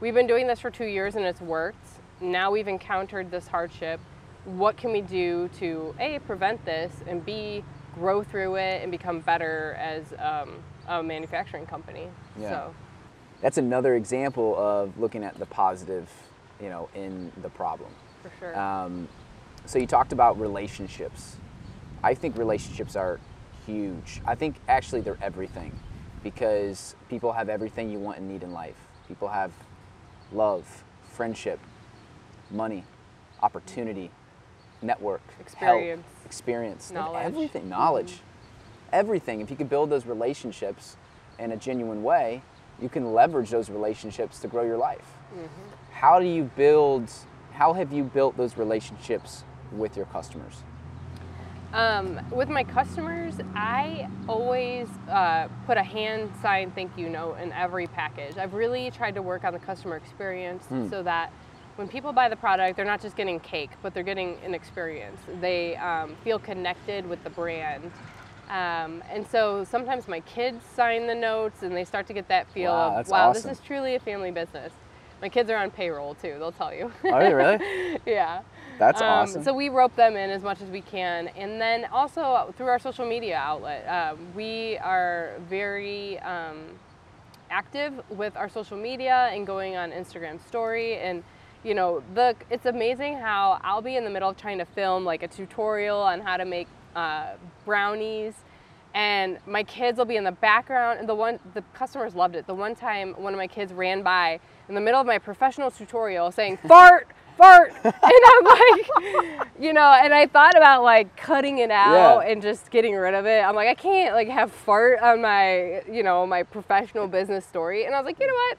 [0.01, 1.87] we've been doing this for two years and it's worked.
[2.19, 3.99] Now we've encountered this hardship.
[4.43, 7.63] What can we do to a prevent this and b
[7.95, 12.07] grow through it and become better as um, a manufacturing company?
[12.39, 12.49] Yeah.
[12.49, 12.75] So
[13.41, 16.09] That's another example of looking at the positive,
[16.61, 17.89] you know, in the problem.
[18.21, 18.59] for sure.
[18.59, 19.07] Um,
[19.65, 21.37] so you talked about relationships.
[22.03, 23.19] I think relationships are
[23.65, 24.21] huge.
[24.25, 25.77] I think actually they're everything
[26.23, 28.75] because people have everything you want and need in life.
[29.07, 29.51] People have
[30.31, 31.59] love, friendship,
[32.49, 32.83] money,
[33.43, 34.09] opportunity,
[34.81, 35.41] network, help,
[35.79, 36.07] Experience.
[36.25, 37.25] experience, and Knowledge.
[37.25, 38.19] everything, knowledge,
[38.91, 39.41] everything.
[39.41, 40.97] If you can build those relationships
[41.39, 42.41] in a genuine way,
[42.81, 45.05] you can leverage those relationships to grow your life.
[45.91, 47.09] How do you build?
[47.53, 50.63] How have you built those relationships with your customers?
[51.73, 57.53] Um, with my customers, I always uh, put a hand signed thank you note in
[57.53, 58.37] every package.
[58.37, 61.31] I've really tried to work on the customer experience so that
[61.77, 65.21] when people buy the product, they're not just getting cake, but they're getting an experience.
[65.39, 67.89] They um, feel connected with the brand.
[68.51, 72.51] Um, and so sometimes my kids sign the notes and they start to get that
[72.51, 73.49] feel Wow, of, wow, awesome.
[73.49, 74.73] this is truly a family business.
[75.21, 76.91] My kids are on payroll too, they'll tell you.
[77.09, 77.99] Are they really?
[78.05, 78.41] yeah.
[78.77, 79.43] That's Um, awesome.
[79.45, 82.79] So we rope them in as much as we can, and then also through our
[82.79, 86.57] social media outlet, um, we are very um,
[87.49, 91.23] active with our social media and going on Instagram Story and.
[91.63, 95.05] You know, the it's amazing how I'll be in the middle of trying to film
[95.05, 97.33] like a tutorial on how to make uh,
[97.65, 98.33] brownies,
[98.93, 100.99] and my kids will be in the background.
[100.99, 102.45] And the one the customers loved it.
[102.47, 105.71] The one time one of my kids ran by in the middle of my professional
[105.71, 111.59] tutorial saying "fart." fart and i'm like you know and i thought about like cutting
[111.59, 112.29] it out Yeah.
[112.29, 115.81] and just getting rid of it i'm like i can't like have fart on my
[115.89, 118.57] you know my professional business story and i was like you know what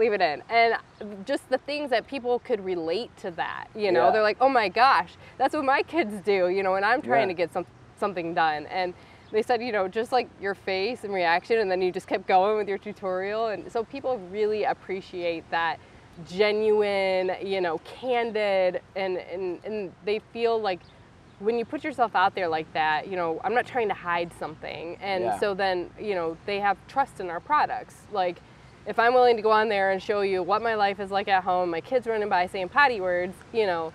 [0.00, 0.74] leave it in and
[1.26, 4.10] just the things that people could relate to that you know Yeah.
[4.12, 7.28] they're like oh my gosh that's what my kids do you know when i'm trying
[7.28, 7.34] Yeah.
[7.34, 7.66] to get some,
[7.98, 8.94] something done and
[9.30, 12.26] they said you know just like your face and reaction and then you just kept
[12.26, 15.78] going with your tutorial and so people really appreciate that
[16.26, 20.80] genuine you know candid and and, and they feel like
[21.40, 24.30] when you put yourself out there like that you know i'm not trying to hide
[24.38, 25.38] something and Yeah.
[25.38, 28.38] so then you know they have trust in our products like
[28.90, 31.28] if i'm willing to go on there and show you what my life is like
[31.28, 33.92] at home my kids running by saying potty words you know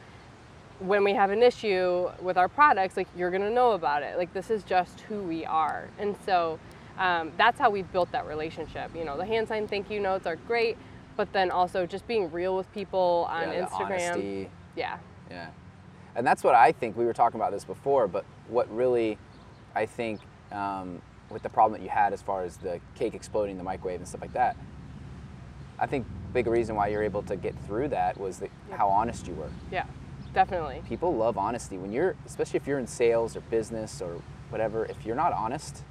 [0.79, 4.33] when we have an issue with our products like you're gonna know about it like
[4.33, 6.59] this is just who we are and so
[6.97, 10.25] um, that's how we've built that relationship you know the hand sign thank you notes
[10.25, 10.77] are great
[11.17, 14.49] but then also just being real with people on yeah, instagram honesty.
[14.75, 14.97] yeah
[15.29, 15.49] Yeah.
[16.15, 16.95] And that's what I think.
[16.95, 19.17] We were talking about this before, but what really,
[19.75, 23.53] I think, um, with the problem that you had as far as the cake exploding
[23.53, 24.55] in the microwave and stuff like that,
[25.79, 29.27] I think big reason why you're able to get through that was the, how honest
[29.27, 29.49] you were.
[29.71, 29.85] yeah
[30.33, 31.77] definitely People love honesty.
[31.77, 35.83] When you're, especially if you're in sales or business or whatever, if you're not honest,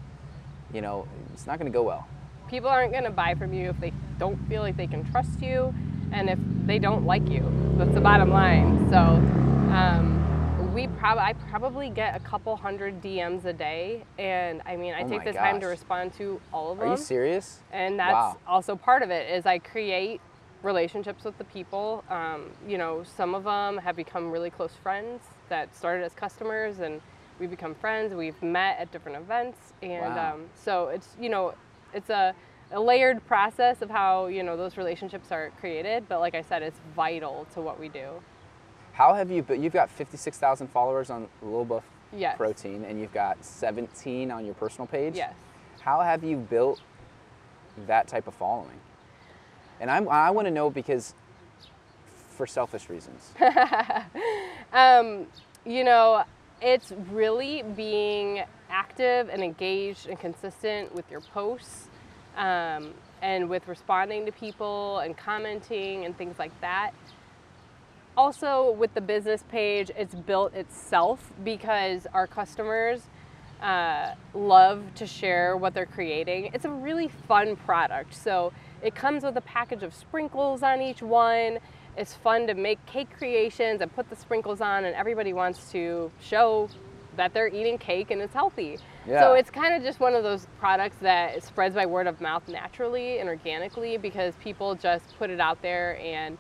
[0.73, 2.07] you know, it's not going to go well.
[2.49, 5.41] people aren't going to buy from you if they don't feel like they can trust
[5.41, 5.75] you
[6.13, 7.43] and if they don't like you
[7.79, 8.99] that's the bottom line so
[9.75, 10.24] um,
[11.05, 15.09] prob- i probably get a couple hundred dms a day and i mean i Oh
[15.09, 17.61] take the time to respond to all of them Are you serious?
[17.73, 18.39] and that's Wow.
[18.47, 20.21] also part of it is i create
[20.63, 25.23] relationships with the people um, you know some of them have become really close friends
[25.51, 27.03] that started as customers and
[27.39, 30.35] we become friends we've met at different events and Wow.
[30.35, 31.53] um, so it's you know
[31.93, 32.35] it's a,
[32.73, 36.63] a layered process of how you know those relationships are created but like i said
[36.63, 38.09] it's vital to what we do
[38.95, 41.85] How have you, but you've got 56,000 followers on Little Buff
[42.17, 42.37] Yes.
[42.37, 45.17] Protein and you've got 17 on your personal page.
[45.17, 45.35] yes
[45.81, 46.81] How have you built
[47.87, 48.79] that type of following?
[49.81, 51.13] And I'm, I want to know because,
[52.31, 53.33] for selfish reasons.
[54.73, 55.27] um,
[55.67, 56.23] you know,
[56.63, 61.89] it's really being active and engaged and consistent with your posts
[62.37, 66.93] um, and with responding to people and commenting and things like that.
[68.17, 73.03] Also, with the business page, it's built itself because our customers
[73.61, 76.51] uh, love to share what they're creating.
[76.53, 78.15] It's a really fun product.
[78.15, 81.59] So it comes with a package of sprinkles on each one.
[81.97, 86.11] It's fun to make cake creations and put the sprinkles on, and everybody wants to
[86.21, 86.69] show
[87.17, 88.79] that they're eating cake and it's healthy.
[89.07, 89.21] Yeah.
[89.21, 92.47] So it's kind of just one of those products that spreads by word of mouth
[92.49, 96.37] naturally and organically because people just put it out there and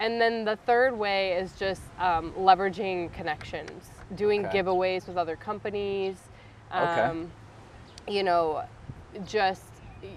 [0.00, 4.58] and then the third way is just um, leveraging connections, doing Okay.
[4.62, 6.16] giveaways with other companies.
[6.76, 7.00] Okay.
[7.00, 7.30] Um,
[8.08, 8.64] you know,
[9.24, 9.64] just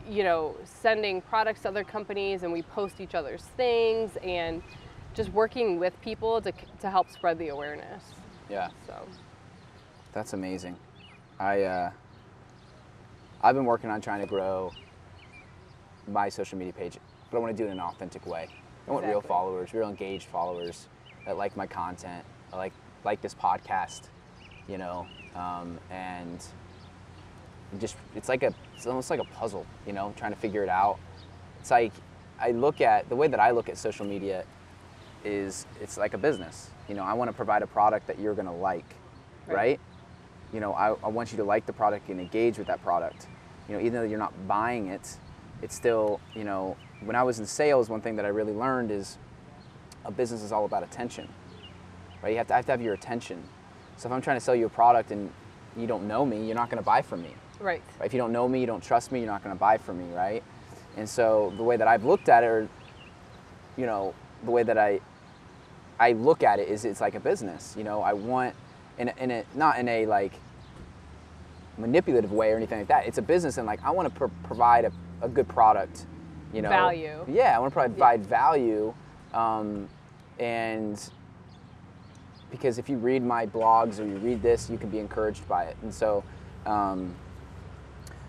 [0.09, 4.61] you know, sending products to other companies, and we post each other's things, and
[5.13, 8.03] just working with people to to help spread the awareness.
[8.49, 8.69] Yeah.
[8.87, 8.93] So
[10.11, 10.75] That's amazing.
[11.39, 11.91] I uh,
[13.41, 14.71] I've been working on trying to grow
[16.07, 16.97] my social media page,
[17.31, 18.49] but I want to do it in an authentic way.
[18.89, 20.87] I want real followers, real engaged followers
[21.25, 22.73] that like my content, that like
[23.03, 24.03] like this podcast,
[24.67, 26.43] you know, um, and
[27.79, 30.69] just it's like a it's almost like a puzzle, you know, trying to figure it
[30.69, 30.97] out.
[31.59, 31.93] It's like
[32.39, 34.43] I look at the way that I look at social media
[35.23, 36.71] is it's like a business.
[36.87, 38.95] You know, I want to provide a product that you're gonna like,
[39.45, 39.55] Right.
[39.55, 39.79] right?
[40.51, 43.27] You know, I, I want you to like the product and engage with that product.
[43.67, 45.15] You know, even though you're not buying it,
[45.61, 48.91] it's still, you know, when I was in sales, one thing that I really learned
[48.91, 49.17] is
[50.05, 51.27] a business is all about attention,
[52.21, 52.31] right?
[52.31, 53.43] You have to, I have to have your attention.
[53.97, 55.31] So if I'm trying to sell you a product and
[55.77, 57.33] you don't know me, you're not gonna buy from me.
[57.59, 58.05] right, Right?
[58.05, 59.97] If you don't know me, you don't trust me, you're not going to buy from
[59.99, 60.41] me, right?
[60.97, 62.67] And so the way that I've looked at it, or
[63.77, 64.99] you know, the way that I
[65.99, 67.75] I look at it is it's like a business.
[67.77, 68.55] You know, I want
[68.97, 70.33] in a, in a not in a like
[71.77, 73.07] manipulative way or anything like that.
[73.07, 76.05] It's a business, and like I want to pro- provide a, a good product.
[76.53, 77.25] You know, Value.
[77.27, 78.93] Yeah, I want to provide value,
[79.33, 79.87] um,
[80.39, 80.99] and
[82.49, 85.65] because if you read my blogs or you read this, you can be encouraged by
[85.65, 85.77] it.
[85.83, 86.23] And so,
[86.65, 87.13] um,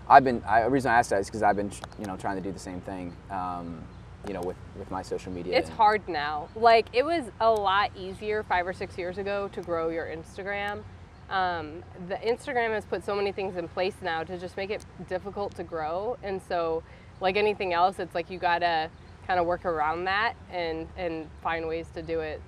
[0.07, 0.43] I've been.
[0.47, 2.51] I, the reason I asked that is because I've been, you know, trying to do
[2.51, 3.15] the same thing.
[3.31, 3.81] Um,
[4.27, 5.57] you know, with with my social media.
[5.57, 6.49] It's hard now.
[6.55, 10.83] Like it was a lot easier five or six years ago to grow your Instagram.
[11.29, 14.85] Um, the Instagram has put so many things in place now to just make it
[15.07, 16.83] difficult to grow, and so
[17.21, 18.89] like anything else, it's like you gotta
[19.27, 22.41] kind of work around that and and find ways to do it.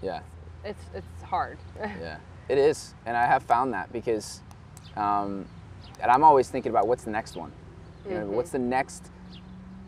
[0.00, 0.20] Yeah.
[0.64, 1.58] It's it's hard.
[1.78, 4.40] yeah, it is, and I have found that because,
[4.96, 5.46] um,
[6.00, 7.52] and I'm always thinking about what's the next one.
[8.06, 8.28] You know, Mhm.
[8.30, 9.10] what's the next,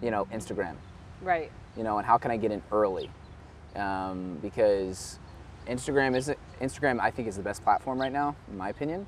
[0.03, 0.77] you know, Instagram.
[1.23, 1.51] right.
[1.77, 3.11] You know, and how can I get in early?
[3.77, 5.19] Um, because
[5.67, 7.01] Instagram is Instagram.
[7.01, 9.07] I think is the best platform right now, in my opinion.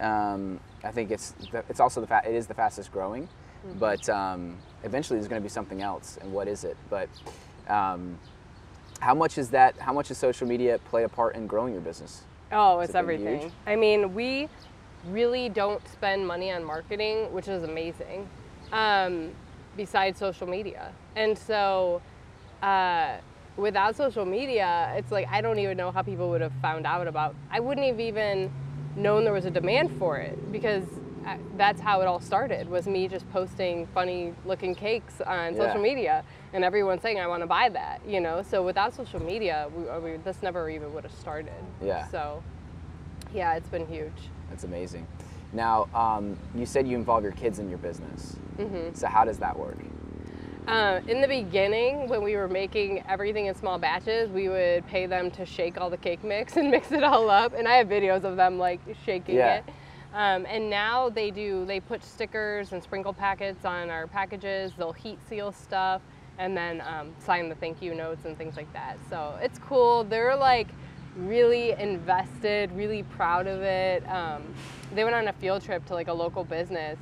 [0.00, 1.34] Um, I think it's
[1.68, 3.28] it's also the fa- it is the fastest growing,
[3.78, 6.18] but um, eventually there's going to be something else.
[6.20, 6.76] And what is it?
[6.88, 7.08] But
[7.68, 8.18] um,
[9.00, 9.78] how much is that?
[9.78, 12.22] How much does social media play a part in growing your business?
[12.52, 13.40] Oh, it's it everything.
[13.42, 13.52] huge?
[13.66, 14.48] I mean, we
[15.06, 18.28] really don't spend money on marketing, which is amazing,
[18.72, 19.30] um,
[19.76, 20.92] besides social media.
[21.16, 22.02] And so,
[22.62, 23.16] uh,
[23.56, 27.06] without social media, it's like I don't even know how people would have found out
[27.06, 27.34] about.
[27.50, 28.50] I wouldn't have even
[28.96, 30.84] known there was a demand for it because
[31.56, 32.68] that's how it all started.
[32.68, 35.66] Was me just posting funny looking cakes on Yeah.
[35.66, 38.00] social media, and everyone saying I want to buy that.
[38.06, 41.52] You know, so without social media, we, we, this never even would have started.
[41.82, 42.06] Yeah.
[42.08, 42.42] So,
[43.34, 44.30] yeah, it's been huge.
[44.48, 45.06] That's amazing.
[45.52, 48.36] Now, um, you said you involve your kids in your business.
[48.58, 48.94] Mm-hmm.
[48.94, 49.76] So how does that work?
[50.68, 55.06] Uh, in the beginning, when we were making everything in small batches, we would pay
[55.06, 57.52] them to shake all the cake mix and mix it all up.
[57.56, 59.56] And I have videos of them like shaking Yeah.
[59.56, 59.64] it.
[60.12, 64.72] Um, and now they do, they put stickers and sprinkle packets on our packages.
[64.76, 66.02] They'll heat seal stuff
[66.38, 68.96] and then um, sign the thank you notes and things like that.
[69.08, 70.04] So it's cool.
[70.04, 70.68] They're like
[71.16, 74.08] really invested, really proud of it.
[74.08, 74.42] Um,
[74.94, 76.98] they went on a field trip to like a local business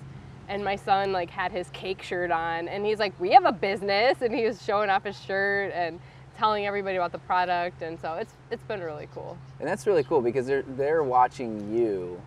[0.49, 3.53] and my son like had his cake shirt on and he's like we have a
[3.53, 6.01] business and he was showing off his shirt and
[6.37, 10.05] telling everybody about the product and so it's it's been really cool And that's really
[10.05, 12.21] cool because they're they're watching you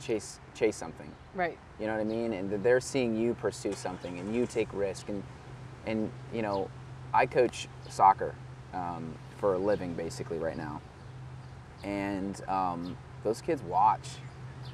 [0.00, 1.10] chase chase something.
[1.34, 2.32] right You know what I mean?
[2.32, 5.22] And they're seeing you pursue something and you take risk and
[5.86, 6.68] and you know,
[7.14, 8.34] I coach soccer
[8.74, 10.80] um, for a living basically right now,
[11.84, 14.08] and um, those kids watch.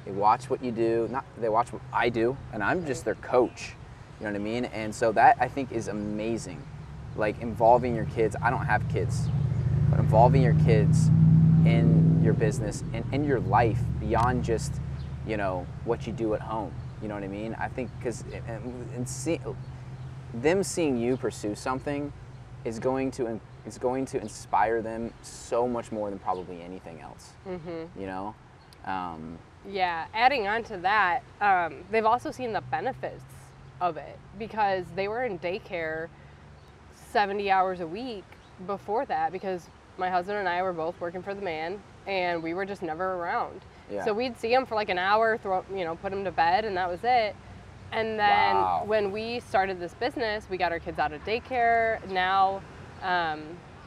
[0.05, 1.07] They watch what you do.
[1.11, 3.75] Not they watch what I do, and I'm just their coach.
[4.19, 4.65] You know what I mean?
[4.65, 6.61] And so that I think is amazing.
[7.15, 8.35] Like involving your kids.
[8.41, 9.27] I don't have kids,
[9.89, 11.09] but involving your kids
[11.65, 14.73] in your business and in your life beyond just
[15.27, 16.73] you know what you do at home.
[17.01, 17.55] You know what I mean?
[17.59, 19.39] I think because and, and see,
[20.33, 22.11] them seeing you pursue something
[22.65, 27.33] is going to is going to inspire them so much more than probably anything else.
[27.47, 27.99] mm-hmm.
[27.99, 28.35] You know,
[28.85, 29.37] um,
[29.69, 33.23] yeah adding on to that um, they've also seen the benefits
[33.79, 36.07] of it because they were in daycare
[37.11, 38.23] 70 hours a week
[38.67, 42.53] before that because my husband and i were both working for the man and we
[42.53, 44.05] were just never around Yeah.
[44.05, 46.65] so we'd see him for like an hour throw you know put him to bed
[46.65, 47.35] and that was it
[47.91, 48.83] and then Wow.
[48.85, 52.61] when we started this business we got our kids out of daycare now
[53.03, 53.43] um,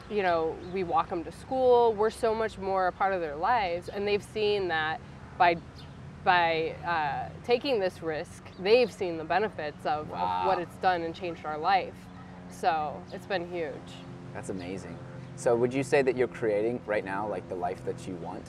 [0.09, 3.35] you know we walk them to school we're so much more a part of their
[3.35, 4.99] lives and they've seen that
[5.37, 5.55] by
[6.23, 10.41] by uh, taking this risk they've seen the benefits of, Wow.
[10.41, 11.93] of what it's done and changed our life
[12.49, 13.73] so it's been huge
[14.33, 14.95] that's amazing.
[15.35, 18.43] So would you say that you're creating right now like the life that you want?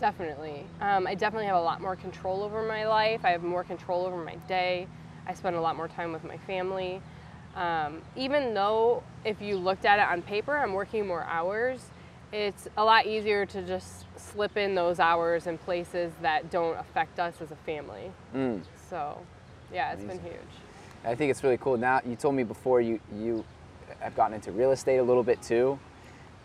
[0.00, 0.66] Definitely.
[0.80, 3.24] Um, I definitely have a lot more control over my life.
[3.24, 4.86] I have more control over my day.
[5.26, 7.00] I spend a lot more time with my family.
[7.54, 11.80] Um, even though, if you looked at it on paper, I'm working more hours,
[12.32, 17.18] it's a lot easier to just slip in those hours in places that don't affect
[17.18, 18.12] us as a family.
[18.34, 18.62] Mm.
[18.90, 19.18] So,
[19.72, 20.22] yeah, it's Amazing.
[20.22, 20.42] been huge.
[21.04, 21.78] I think it's really cool.
[21.78, 23.44] Now you told me before you you
[24.00, 25.78] have gotten into real estate a little bit too,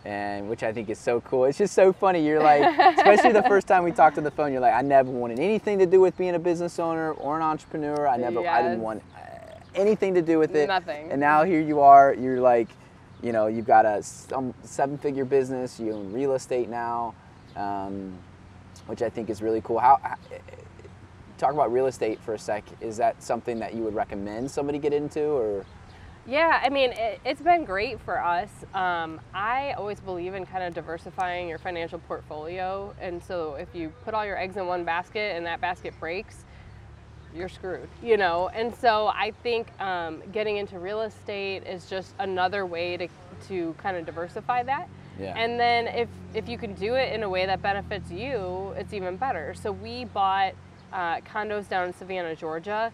[0.05, 1.45] and which I think is so cool.
[1.45, 2.25] It's just so funny.
[2.25, 2.63] You're like,
[2.97, 5.79] especially the first time we talked on the phone, you're like, I never wanted anything
[5.79, 8.07] to do with being a business owner or an entrepreneur.
[8.07, 10.67] I never, I didn't want uh, anything to do with it.
[10.67, 11.11] Nothing.
[11.11, 12.13] And now here you are.
[12.13, 12.69] You're like,
[13.21, 15.79] you know, you've got a seven-figure business.
[15.79, 17.13] You own real estate now,
[17.55, 18.17] um,
[18.87, 19.77] which I think is really cool.
[19.79, 19.99] How
[21.41, 22.63] talk about real estate for a sec.
[22.79, 25.65] Is that something that you would recommend somebody get into, or
[26.27, 28.49] Yeah, I mean, it, it's been great for us.
[28.73, 32.93] Um, I always believe in kind of diversifying your financial portfolio.
[33.01, 36.45] And so if you put all your eggs in one basket and that basket breaks,
[37.33, 38.49] you're screwed, you know?
[38.53, 43.07] And so I think um, getting into real estate is just another way to,
[43.47, 44.89] to kind of diversify that.
[45.19, 45.33] Yeah.
[45.35, 48.93] And then if if you can do it in a way that benefits you, it's
[48.93, 49.53] even better.
[49.53, 50.53] So we bought
[50.91, 52.91] uh, condos down in Savannah, Georgia.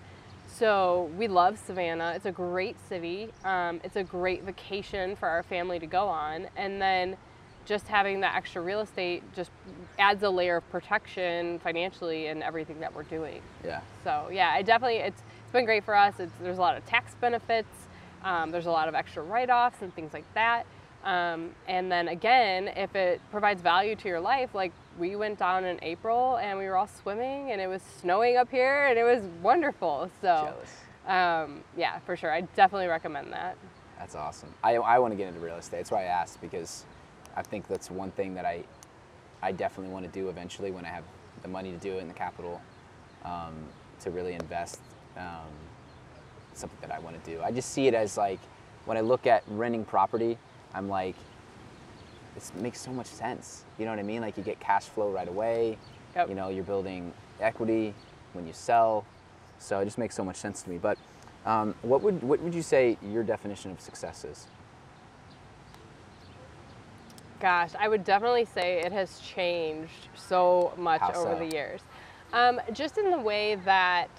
[0.57, 2.13] So we love Savannah.
[2.15, 3.29] It's a great city.
[3.45, 6.47] Um, it's a great vacation for our family to go on.
[6.55, 7.15] And then
[7.65, 9.51] just having that extra real estate just
[9.99, 13.41] adds a layer of protection financially in everything that we're doing.
[13.63, 13.81] Yeah.
[14.03, 16.15] So yeah, I definitely it's it's been great for us.
[16.19, 17.69] It's, there's a lot of tax benefits.
[18.23, 20.65] Um, there's a lot of extra write-offs and things like that.
[21.03, 25.63] Um, and then again, if it provides value to your life, like we went down
[25.63, 29.03] in April and we were all swimming and it was snowing up here and it
[29.03, 30.09] was wonderful.
[30.21, 30.53] So
[31.07, 33.57] um, yeah, for sure, I definitely recommend that.
[33.97, 34.53] That's awesome.
[34.63, 35.77] I, I want to get into real estate.
[35.77, 36.85] That's why I asked because
[37.35, 38.63] I think that's one thing that I
[39.41, 41.03] I definitely want to do eventually when I have
[41.43, 42.59] the money to do it and the capital
[43.23, 43.53] um,
[44.01, 44.79] to really invest.
[45.15, 45.53] Um,
[46.57, 47.41] something that I want to do.
[47.41, 48.39] I just see it as like
[48.85, 50.37] when I look at renting property,
[50.73, 51.15] I'm like,
[52.35, 53.63] this makes so much sense.
[53.79, 54.21] You know what I mean?
[54.21, 55.77] Like you get cash flow right away.
[56.15, 56.29] Yep.
[56.29, 57.93] You know, you're building equity
[58.33, 59.05] when you sell.
[59.59, 60.77] So it just makes so much sense to me.
[60.77, 60.97] But
[61.45, 64.47] um, what would what would you say your definition of success is?
[67.39, 71.47] Gosh, I would definitely say it has changed so much How over so?
[71.47, 71.81] the years.
[72.33, 74.09] Um, just in the way that,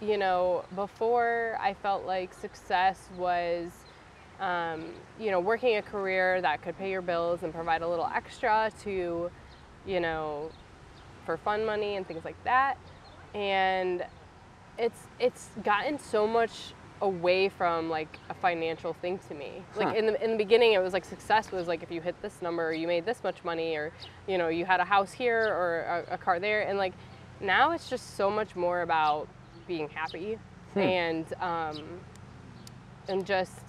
[0.00, 3.70] you know, before I felt like success was,
[4.42, 4.84] um,
[5.18, 8.70] you know, working a career that could pay your bills and provide a little extra
[8.82, 9.30] to,
[9.86, 10.50] you know,
[11.24, 12.76] for fun money and things like that.
[13.34, 14.04] And
[14.78, 19.64] it's it's gotten so much away from like a financial thing to me.
[19.74, 19.84] Huh.
[19.84, 22.20] Like in the in the beginning, it was like success was like if you hit
[22.20, 23.92] this number, or you made this much money, or
[24.26, 26.94] you know you had a house here or a, a car there, and like
[27.40, 29.28] now it's just so much more about
[29.68, 30.38] being happy
[30.74, 30.78] Hmm.
[30.80, 32.00] and um,
[33.08, 33.61] and just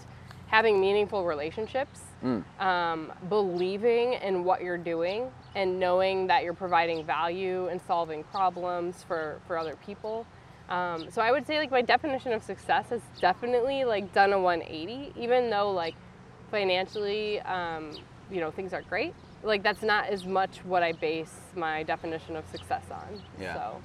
[0.54, 2.44] having meaningful relationships, Mm.
[2.62, 9.02] um, believing in what you're doing, and knowing that you're providing value and solving problems
[9.08, 10.28] for for other people.
[10.70, 14.40] Um, so I would say like my definition of success has definitely like done a
[14.40, 15.96] 180, even though like
[16.52, 17.92] financially, um,
[18.30, 19.14] you know, things are great.
[19.42, 23.20] Like that's not as much what I base my definition of success on.
[23.42, 23.56] Yeah.
[23.56, 23.82] So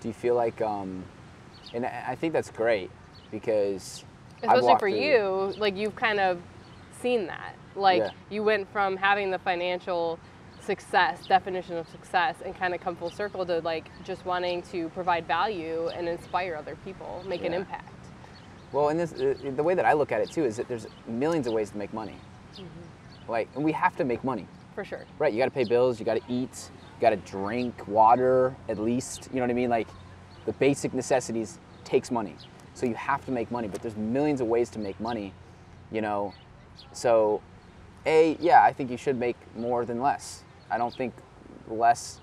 [0.00, 1.04] Do you feel like, um,
[1.72, 2.90] and I think that's great
[3.30, 4.04] because
[4.42, 6.40] especially for you, like you've kind of
[7.00, 7.54] seen that.
[7.76, 8.10] Like Yeah.
[8.30, 10.18] you went from having the financial
[10.60, 14.88] success definition of success and kind of come full circle to like just wanting to
[14.90, 17.92] provide value and inspire other people, make an impact.
[18.72, 20.86] Well, and this, uh, the way that I look at it too is that there's
[21.08, 22.16] millions of ways to make money.
[22.54, 23.30] Mm-hmm.
[23.32, 25.04] Like, and we have to make money, For sure.
[25.18, 25.32] right?
[25.32, 28.78] You got to pay bills, you got to eat, you got to drink water at
[28.78, 29.28] least.
[29.32, 29.70] You know what I mean?
[29.70, 29.88] Like,
[30.46, 32.36] the basic necessities takes money,
[32.80, 33.68] so you have to make money.
[33.68, 35.34] But there's millions of ways to make money,
[35.92, 36.32] you know.
[36.92, 37.42] So,
[38.06, 40.42] a yeah, I think you should make more than less.
[40.70, 41.12] I don't think
[41.68, 42.20] less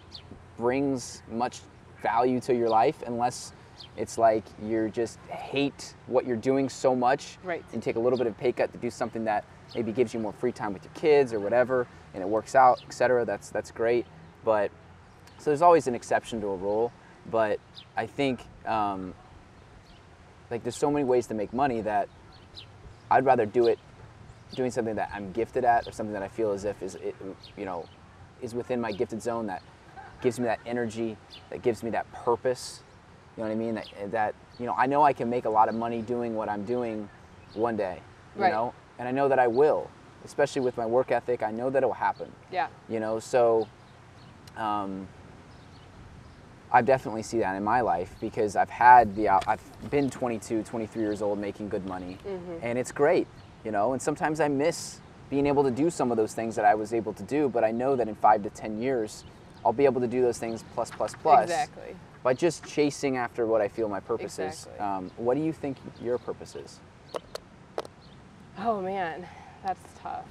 [0.57, 1.59] brings much
[2.01, 3.53] value to your life unless
[3.95, 7.63] it's like you're just hate what you're doing so much Right.
[7.73, 9.45] and take a little bit of pay cut to do something that
[9.75, 12.81] maybe gives you more free time with your kids or whatever and it works out
[12.87, 14.05] etc that's that's great
[14.43, 14.71] but
[15.37, 16.91] so there's always an exception to a rule
[17.29, 17.59] but
[17.95, 19.13] i think um,
[20.49, 22.07] like there's so many ways to make money that
[23.11, 23.79] i'd rather do it
[24.55, 27.15] doing something that i'm gifted at or something that i feel as if is it,
[27.57, 27.85] you know
[28.41, 29.61] is within my gifted zone that
[30.21, 31.17] gives me that energy
[31.49, 32.81] that gives me that purpose.
[33.35, 33.75] You know what i mean?
[33.75, 36.49] That, that you know i know i can make a lot of money doing what
[36.49, 37.09] i'm doing
[37.53, 37.99] one day
[38.35, 38.51] you Right.
[38.51, 38.73] know?
[38.99, 39.89] And i know that i will
[40.25, 41.41] especially with my work ethic.
[41.41, 42.29] I know that it will happen.
[42.51, 42.67] Yeah.
[42.89, 43.19] you know?
[43.19, 43.67] So
[44.57, 45.07] um,
[46.71, 51.01] i definitely see that in my life because i've had the i've been 22 23
[51.01, 52.17] years old making good money
[52.61, 53.27] and it's great
[53.63, 54.99] you know and sometimes i miss
[55.29, 57.63] being able to do some of those things that i was able to do but
[57.63, 59.23] i know that in five to ten years
[59.65, 61.95] i'll be able to do those things plus plus plus Exactly.
[62.23, 64.73] by just chasing after what i feel my purpose Exactly.
[64.75, 66.79] is um, what do you think your purpose is
[68.59, 69.27] Oh man,
[69.63, 70.25] that's tough.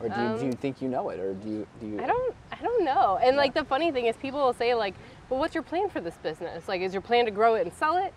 [0.00, 2.00] or do you, do you Um, think you know it or do you do you
[2.02, 3.18] I don't I don't know.
[3.22, 4.94] And like the funny thing is people will say like,
[5.30, 6.68] "Well, what's your plan for this business?
[6.68, 8.12] Like is your plan to grow it and sell it?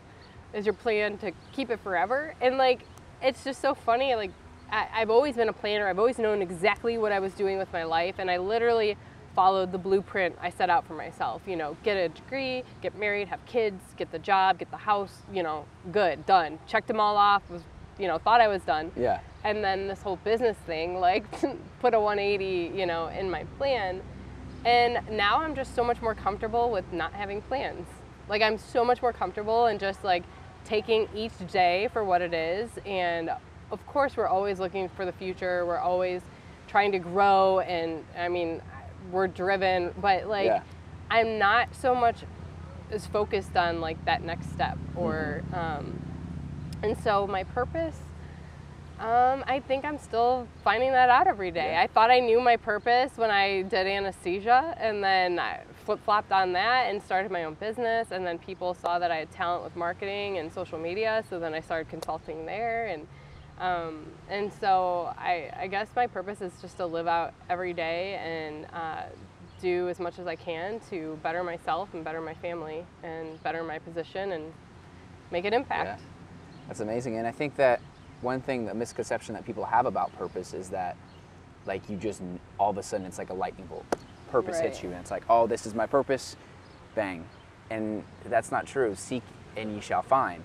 [0.53, 2.85] Is your plan to keep it forever?" And like
[3.21, 4.31] it's just so funny like
[4.71, 5.87] I, I've always been a planner.
[5.87, 8.97] I've always known exactly what I was doing with my life and I literally
[9.35, 11.41] followed the blueprint I set out for myself.
[11.47, 15.23] You know, get a degree, get married, have kids, get the job, get the house,
[15.33, 16.59] you know, good, done.
[16.67, 17.61] Checked them all off, was
[17.99, 21.25] you know, thought I was done yeah and then this whole business thing like
[21.79, 24.01] put a 180 you know in my plan
[24.65, 27.87] and now i'm just so much more comfortable with not having plans.
[28.29, 30.23] Like i'm so much more comfortable and just like
[30.65, 32.69] taking each day for what it is.
[32.85, 33.29] And
[33.71, 35.65] of course we're always looking for the future.
[35.65, 36.21] We're always
[36.67, 37.59] trying to grow.
[37.59, 38.61] And I mean
[39.11, 40.61] we're driven, but like Yeah.
[41.11, 42.23] I'm not so much
[42.91, 45.55] as focused on like that next step or Mm-hmm.
[45.87, 45.99] um,
[46.81, 47.97] and so my purpose
[48.99, 51.71] um, I think I'm still finding that out every day.
[51.73, 51.81] Yeah.
[51.81, 56.31] I thought I knew my purpose when I did anesthesia, and then I flip flopped
[56.31, 58.11] on that and started my own business.
[58.11, 61.53] And then people saw that I had talent with marketing and social media, so then
[61.53, 62.87] I started consulting there.
[62.87, 63.07] And
[63.59, 68.15] um, and so I, I guess my purpose is just to live out every day
[68.15, 69.03] and uh,
[69.61, 73.63] do as much as I can to better myself and better my family and better
[73.63, 74.51] my position and
[75.31, 75.99] make an impact.
[75.99, 76.05] Yeah.
[76.67, 77.17] That's amazing.
[77.17, 77.79] And I think that
[78.23, 80.95] one thing, the misconception that people have about purpose is that,
[81.65, 82.21] like, you just
[82.57, 83.85] all of a sudden it's like a lightning bolt.
[84.31, 86.35] Purpose hits you, and it's like, oh, this is my purpose,
[86.95, 87.23] bang.
[87.69, 88.95] And that's not true.
[88.95, 89.23] Seek
[89.55, 90.43] and ye shall find.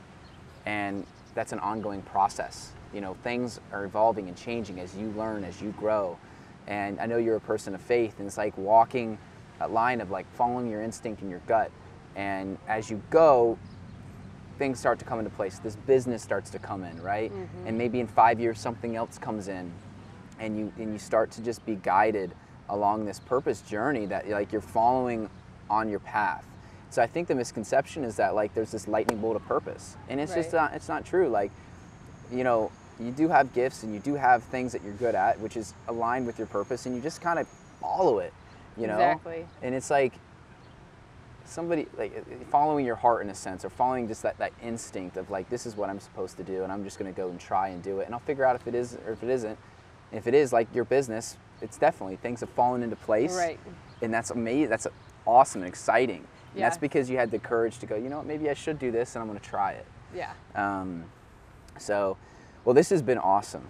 [0.66, 2.72] And that's an ongoing process.
[2.92, 6.18] You know, things are evolving and changing as you learn, as you grow.
[6.66, 9.18] And I know you're a person of faith, and it's like walking
[9.60, 11.70] a line of like following your instinct and your gut.
[12.16, 13.58] And as you go,
[14.58, 15.58] things start to come into place.
[15.58, 17.32] This business starts to come in, right?
[17.32, 17.66] Mm-hmm.
[17.66, 19.72] And maybe in five years something else comes in,
[20.38, 22.32] and you and you start to just be guided
[22.68, 25.30] along this purpose journey that like you're following
[25.70, 26.44] on your path.
[26.90, 30.20] So I think the misconception is that like there's this lightning bolt of purpose, and
[30.20, 31.28] it's just not it's not true.
[31.28, 31.50] Like,
[32.32, 35.38] you know, you do have gifts and you do have things that you're good at,
[35.40, 37.46] which is aligned with your purpose, and you just kind of
[37.80, 38.32] follow it.
[38.76, 39.44] You know, Exactly.
[39.62, 40.12] and it's like
[41.48, 42.12] somebody like
[42.50, 45.64] following your heart in a sense or following just that, that instinct of like this
[45.66, 47.82] is what i'm supposed to do and i'm just going to go and try and
[47.82, 49.58] do it and i'll figure out if it is or if it isn't
[50.12, 53.58] if it is like your business it's definitely things have fallen into place Right.
[54.02, 54.86] and that's amazing that's
[55.26, 56.24] awesome and exciting
[56.54, 58.78] and that's because you had the courage to go you know what maybe i should
[58.78, 60.32] do this and i'm going to try it Yeah.
[60.54, 61.04] um,
[61.78, 62.16] so,
[62.64, 63.62] well, this has been awesome.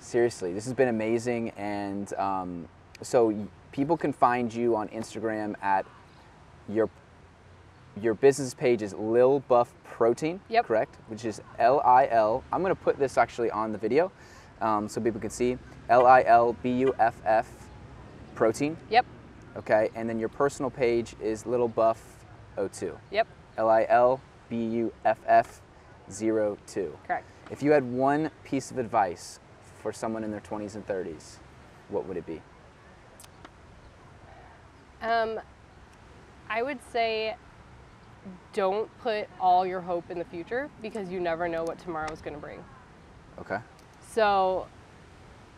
[0.00, 1.50] Seriously, this has been amazing.
[1.50, 2.66] And um,
[3.02, 3.32] so,
[3.70, 5.86] people can find you on Instagram at
[6.68, 6.88] your
[8.00, 10.40] your business page is Lil Buff Protein.
[10.48, 10.66] Yep.
[10.66, 10.96] Correct.
[11.08, 12.42] Which is L I L.
[12.52, 14.10] I'm going to put this actually on the video,
[14.60, 17.48] um, so people can see L I L B U F F
[18.34, 18.76] Protein.
[18.90, 19.06] Yep.
[19.56, 19.90] Okay.
[19.94, 22.02] And then your personal page is Lil Buff
[22.56, 22.96] 02.
[23.10, 23.26] Yep.
[23.58, 25.60] L I L B U F F
[26.08, 26.98] 02.
[27.06, 27.26] Correct.
[27.50, 29.40] If you had one piece of advice
[29.82, 31.38] for someone in their 20s and 30s,
[31.88, 32.40] what would it be?
[35.02, 35.40] Um,
[36.48, 37.36] I would say
[38.52, 42.20] don't put all your hope in the future because you never know what tomorrow is
[42.20, 42.62] going to bring.
[43.38, 43.58] Okay.
[44.10, 44.66] So,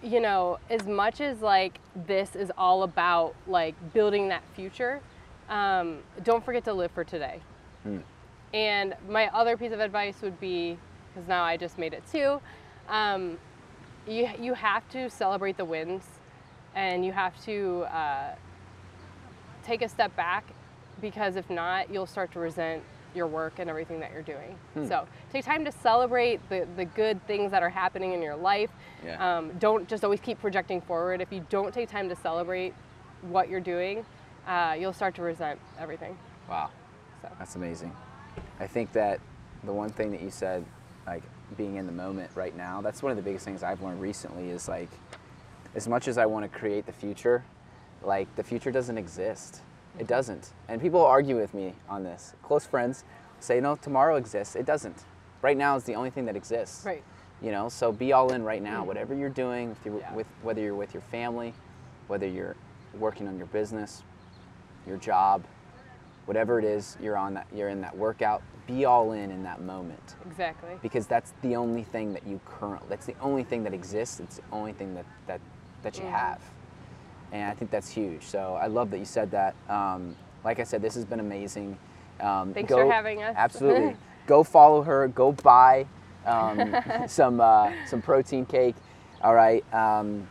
[0.02, 5.00] you know, as much as like this is all about like building that future,
[5.48, 7.40] um, don't forget to live for today.
[7.82, 7.98] Hmm.
[8.52, 10.78] And my other piece of advice would be,
[11.12, 12.40] because now I just made it too,
[12.88, 13.38] um,
[14.06, 16.04] you you have to celebrate the wins,
[16.74, 18.34] and you have to uh,
[19.64, 20.44] take a step back,
[21.00, 22.82] because if not, you'll start to resent
[23.14, 24.58] your work and everything that you're doing.
[24.74, 24.88] Hmm.
[24.88, 28.70] So take time to celebrate the, the good things that are happening in your life.
[29.04, 29.36] Yeah.
[29.36, 31.20] Um, don't just always keep projecting forward.
[31.20, 32.74] If you don't take time to celebrate
[33.22, 34.04] what you're doing,
[34.46, 36.16] uh, you'll start to resent everything.
[36.48, 36.70] Wow.
[37.22, 37.92] So That's amazing.
[38.60, 39.20] I think that
[39.62, 40.64] the one thing that you said,
[41.06, 41.22] like
[41.56, 44.50] being in the moment right now, that's one of the biggest things I've learned recently
[44.50, 44.90] is like,
[45.74, 47.44] as much as I want to create the future,
[48.02, 49.60] like the future doesn't exist.
[49.98, 50.52] It doesn't.
[50.68, 52.34] And people argue with me on this.
[52.42, 53.04] Close friends
[53.40, 54.56] say, no, tomorrow exists.
[54.56, 55.04] It doesn't.
[55.42, 56.84] Right now is the only thing that exists.
[56.84, 57.02] right.
[57.42, 58.84] You know, so be all in right now.
[58.84, 60.14] Whatever you're doing, with, your, Yeah.
[60.14, 61.52] with whether you're with your family,
[62.06, 62.56] whether you're
[62.98, 64.02] working on your business,
[64.86, 65.44] your job,
[66.26, 67.46] whatever it is, you're on that.
[67.52, 68.40] You're in that workout.
[68.66, 70.78] Be all in in that moment Exactly.
[70.80, 72.88] because that's the only thing that you current.
[72.88, 74.20] That's the only thing that exists.
[74.20, 75.40] It's the only thing that that
[75.82, 76.10] that you Mhm.
[76.12, 76.40] have,
[77.32, 78.22] and I think that's huge.
[78.22, 79.54] So I love that you said that.
[79.68, 81.76] Um, like I said, this has been amazing.
[82.20, 83.34] Um, Thanks go- for having us.
[83.36, 83.96] Absolutely.
[84.26, 85.08] go follow her.
[85.08, 85.86] Go buy
[86.26, 86.76] um,
[87.08, 88.76] some uh, some protein cake.
[89.22, 89.64] All right.
[89.74, 90.28] Um,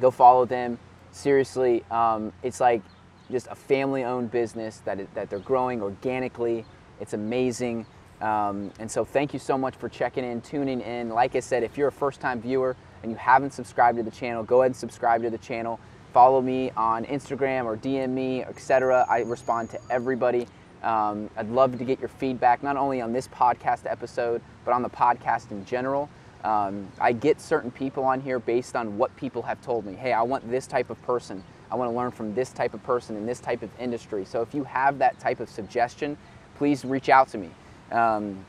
[0.00, 0.78] go follow them.
[1.10, 2.82] Seriously, um, it's like
[3.30, 6.64] just a family-owned business that it, that they're growing organically.
[7.00, 7.86] It's amazing.
[8.20, 11.10] Um, and so, thank you so much for checking in, tuning in.
[11.10, 14.42] Like I said, if you're a first-time viewer and you haven't subscribed to the channel,
[14.42, 15.80] go ahead and subscribe to the channel.
[16.16, 19.04] Follow me on Instagram or DM me, etc.
[19.06, 20.46] I respond to everybody.
[20.82, 24.80] Um, I'd love to get your feedback, not only on this podcast episode, but on
[24.80, 26.08] the podcast in general.
[26.42, 29.92] Um, I get certain people on here based on what people have told me.
[29.92, 31.44] Hey, I want this type of person.
[31.70, 34.24] I want to learn from this type of person in this type of industry.
[34.24, 36.16] So if you have that type of suggestion,
[36.56, 37.50] please reach out to me.
[37.92, 38.42] Um,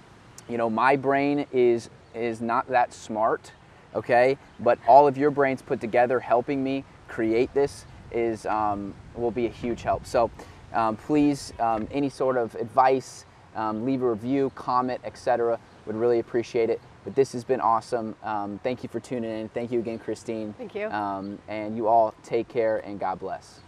[0.47, 3.51] you know, my brain is is not that smart,
[3.93, 4.37] okay?
[4.57, 9.45] But all of your brains put together helping me create this is um, will be
[9.45, 10.05] a huge help.
[10.05, 10.29] So
[10.73, 15.59] um, please, um, any sort of advice, um, leave a review, comment, etc.
[15.85, 16.81] Would really appreciate it.
[17.03, 18.15] But this has been awesome.
[18.23, 19.49] Um, thank you for tuning in.
[19.49, 20.53] Thank you again, Christine.
[20.57, 20.87] Thank you.
[20.87, 23.61] Um, and you all take care and God bless.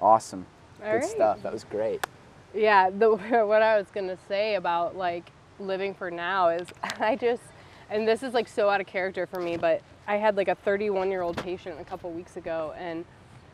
[0.00, 0.46] Awesome.
[0.80, 1.04] All Good right.
[1.04, 1.42] stuff.
[1.42, 2.06] That was great.
[2.54, 3.10] Yeah, the,
[3.46, 6.68] what I was gonna say about like living for now is
[7.00, 7.42] I just,
[7.90, 10.54] and this is like so out of character for me, but I had like a
[10.54, 13.04] 31 year old patient a couple weeks ago, and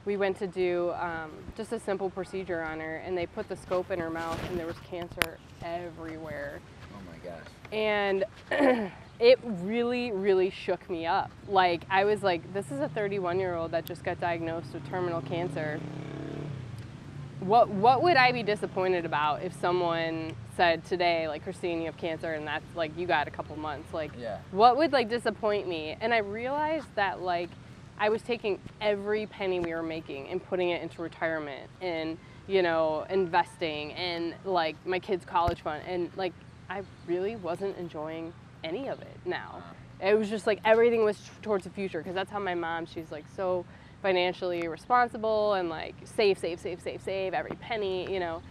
[0.05, 3.57] we went to do um, just a simple procedure on her, and they put the
[3.57, 6.61] scope in her mouth, and there was cancer everywhere,
[6.95, 7.47] Oh my gosh.
[7.73, 8.25] and
[9.19, 11.33] it really, really shook me up.
[11.49, 14.89] Like I was like, this is a 31 year old that just got diagnosed with
[14.89, 15.81] terminal cancer
[17.41, 21.97] what what would I be disappointed about if someone said today, like Christine, you have
[21.97, 23.93] cancer and that's like you got a couple months?
[23.93, 24.39] Like Yeah.
[24.51, 25.97] what would like disappoint me?
[26.01, 27.51] And I realized that like
[27.99, 32.63] I was taking every penny we were making and putting it into retirement and you
[32.63, 36.33] know investing and like my kids' college fund and like
[36.69, 38.33] I really wasn't enjoying
[38.63, 39.57] any of it now.
[39.59, 40.09] Uh-huh.
[40.09, 42.87] It was just like everything was towards the future because that's how my mom.
[42.87, 43.65] She's like so
[44.03, 48.43] financially responsible and like save, save, save, save, save every penny, you know.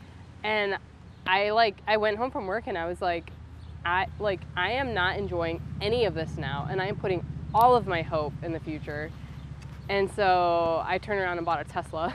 [0.44, 0.78] And
[1.26, 3.32] I like I went home from work and I was like,
[3.86, 7.76] I like I am not enjoying any of this now, and I am putting all
[7.76, 9.12] of my hope in the future.
[9.90, 12.14] And so I turned around and bought a Tesla.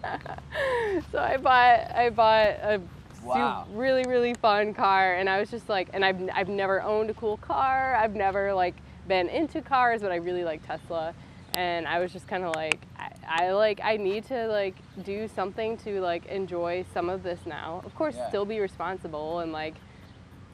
[1.12, 2.80] so I bought I bought a
[3.22, 3.66] Wow.
[3.72, 7.14] really really fun car, and I was just like, and I've I've never owned a
[7.14, 7.94] cool car.
[7.94, 8.74] I've never like
[9.06, 11.14] been into cars, but I really like Tesla.
[11.54, 15.28] And I was just kind of like, I, I like I need to like do
[15.28, 17.82] something to like enjoy some of this now.
[17.84, 18.28] Of course, Yeah.
[18.28, 19.74] still be responsible and like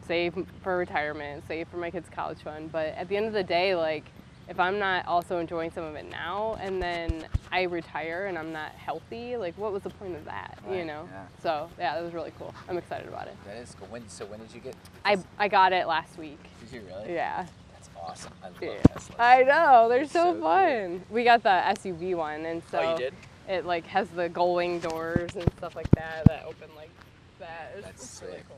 [0.07, 2.71] save for retirement, save for my kids' college fund.
[2.73, 4.05] But at the end of the day, like
[4.49, 8.53] if I'm not also enjoying some of it now and then I retire and I'm
[8.53, 10.59] not healthy, like what was the point of that?
[10.71, 11.09] you know?
[11.13, 11.27] yeah.
[11.43, 12.55] So yeah, that was really cool.
[12.69, 13.37] I'm excited about it.
[13.45, 13.89] That is cool.
[13.89, 14.75] When, so when did you get?
[15.05, 16.39] I, I got it last week.
[16.61, 17.13] Did you really?
[17.15, 17.47] Yeah.
[18.07, 18.33] Awesome.
[18.43, 18.71] I love Yeah.
[18.95, 19.15] Teslas.
[19.19, 20.43] I know, they're It's so, so cool.
[20.43, 21.05] fun.
[21.11, 23.15] We got the SUV one and so Oh, you did?
[23.49, 26.91] it like has the gull wing doors and stuff like that that open like
[27.41, 27.73] that.
[27.77, 28.47] It's, That's it's really sick.
[28.49, 28.56] cool.